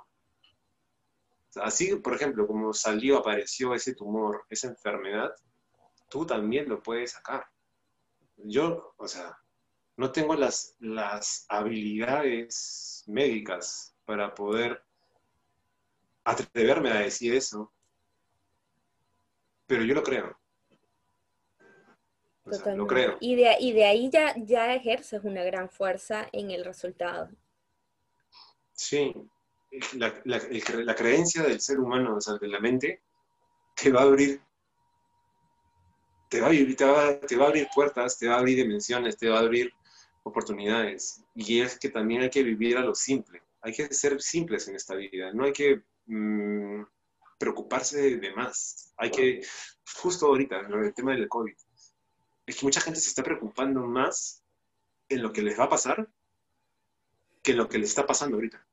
[1.57, 5.33] así, por ejemplo, como salió, apareció ese tumor, esa enfermedad,
[6.09, 7.47] tú también lo puedes sacar.
[8.37, 9.37] Yo, o sea,
[9.97, 14.83] no tengo las, las habilidades médicas para poder
[16.25, 17.73] atreverme a decir eso,
[19.67, 20.37] pero yo lo creo.
[22.45, 23.17] lo creo.
[23.21, 27.31] Y de, y de ahí ya, ya ejerces una gran fuerza en el resultado.
[28.73, 29.15] Sí,
[29.95, 33.03] la, la, creencia del ser humano, o sea, de la mente,
[33.75, 34.41] te va a abrir
[36.29, 39.17] te va, a te, va, te va a abrir puertas, te va a abrir dimensiones,
[39.17, 39.73] te va a abrir
[40.25, 41.23] oportunidades.
[41.35, 43.43] Y es que también hay que vivir a lo simple.
[43.61, 45.33] Hay que ser simples en esta vida.
[45.33, 46.83] No hay que mm,
[47.39, 48.93] preocuparse de, más.
[48.97, 49.47] Hay que,
[49.97, 51.55] justo ahorita, en el tema del COVID,
[52.47, 54.43] es que mucha gente se está preocupando más
[55.09, 56.09] en lo que les va a pasar
[57.43, 58.67] que en lo que les está pasando ahorita.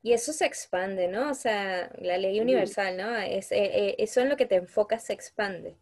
[0.00, 1.30] Y eso se expande, ¿no?
[1.30, 3.16] O sea, la ley universal, ¿no?
[3.16, 5.76] Es, eh, eh, eso en lo que te enfocas se expande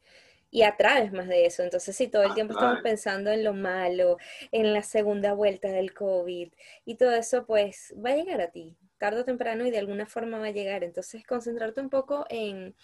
[0.51, 1.62] y atraes más de eso.
[1.62, 4.18] Entonces, si todo el tiempo estamos pensando en lo malo,
[4.53, 6.53] en la segunda vuelta del COVID
[6.84, 10.07] y todo eso, pues va a llegar a ti, tarde o temprano y de alguna
[10.07, 10.84] forma va a llegar.
[10.84, 12.74] Entonces, concentrarte un poco en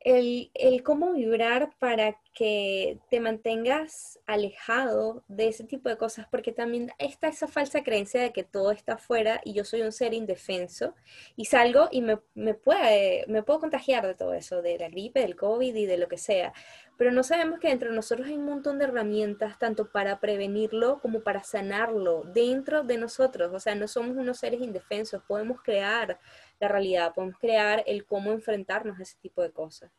[0.00, 6.92] el, cómo vibrar para que te mantengas alejado de ese tipo de cosas, porque también
[6.98, 10.94] está esa falsa creencia de que todo está afuera y yo soy un ser indefenso
[11.34, 15.20] y salgo y me, me, puede, me puedo contagiar de todo eso, de la gripe,
[15.20, 16.52] del COVID y de lo que sea.
[16.96, 21.00] Pero no sabemos que dentro de nosotros hay un montón de herramientas, tanto para prevenirlo
[21.00, 23.52] como para sanarlo, dentro de nosotros.
[23.54, 26.18] O sea, no somos unos seres indefensos, podemos crear
[26.60, 29.90] la realidad, podemos crear el cómo enfrentarnos a ese tipo de cosas.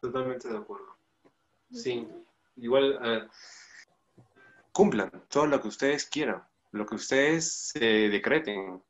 [0.00, 0.96] Totalmente de acuerdo.
[1.72, 2.06] Sí,
[2.56, 3.28] igual
[4.72, 6.42] cumplan todo lo que ustedes quieran,
[6.72, 8.82] lo que ustedes decreten,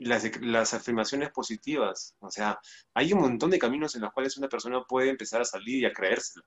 [0.00, 2.14] las, las, afirmaciones positivas.
[2.18, 2.60] O sea,
[2.92, 5.86] hay un montón de caminos en los cuales una persona puede empezar a salir y
[5.86, 6.44] a creérselo.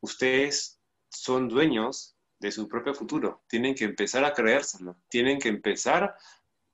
[0.00, 0.80] Ustedes
[1.10, 6.16] son dueños de su propio futuro, tienen que empezar a creérselo, tienen que empezar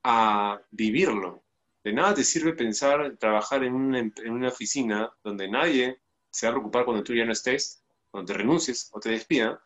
[0.03, 1.43] a vivirlo.
[1.89, 6.51] De nada te sirve pensar, trabajar en una, en una oficina donde nadie se va
[6.51, 7.81] a preocupar cuando tú ya no estés,
[8.11, 9.57] cuando te renuncies o te despidan,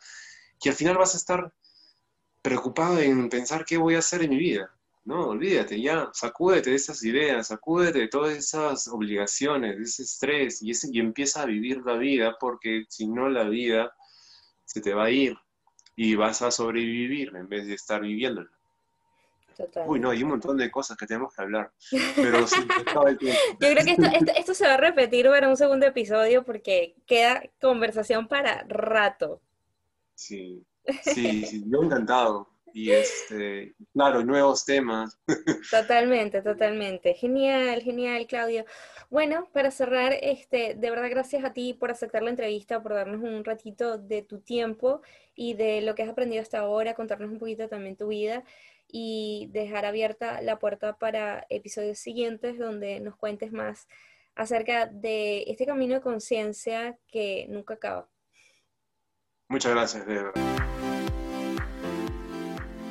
[0.57, 1.53] que al final vas a estar
[2.41, 4.73] preocupado en pensar qué voy a hacer en mi vida.
[5.03, 10.61] No, olvídate, ya, sacúdete de esas ideas, sacúdete de todas esas obligaciones, de ese estrés
[10.61, 13.93] y, y empieza a vivir la vida, porque si no la vida
[14.63, 15.35] se te va a ir
[15.97, 18.49] y vas a sobrevivir en vez de estar viviéndola.
[19.85, 21.71] Uy, no, hay un montón de cosas que tenemos que hablar.
[22.15, 22.55] Pero sí,
[22.89, 23.17] Yo
[23.59, 28.27] creo que esto, esto, se va a repetir para un segundo episodio porque queda conversación
[28.27, 29.41] para rato.
[30.15, 30.65] Sí,
[31.01, 32.52] sí, sí yo encantado.
[32.73, 35.19] Y este, claro, nuevos temas.
[35.71, 37.13] Totalmente, totalmente.
[37.13, 38.65] Genial, genial, Claudio.
[39.11, 43.21] Bueno, para cerrar, este, de verdad gracias a ti por aceptar la entrevista, por darnos
[43.21, 45.01] un ratito de tu tiempo
[45.35, 48.43] y de lo que has aprendido hasta ahora, contarnos un poquito también tu vida
[48.87, 53.87] y dejar abierta la puerta para episodios siguientes donde nos cuentes más
[54.35, 58.09] acerca de este camino de conciencia que nunca acaba.
[59.47, 60.72] Muchas gracias, de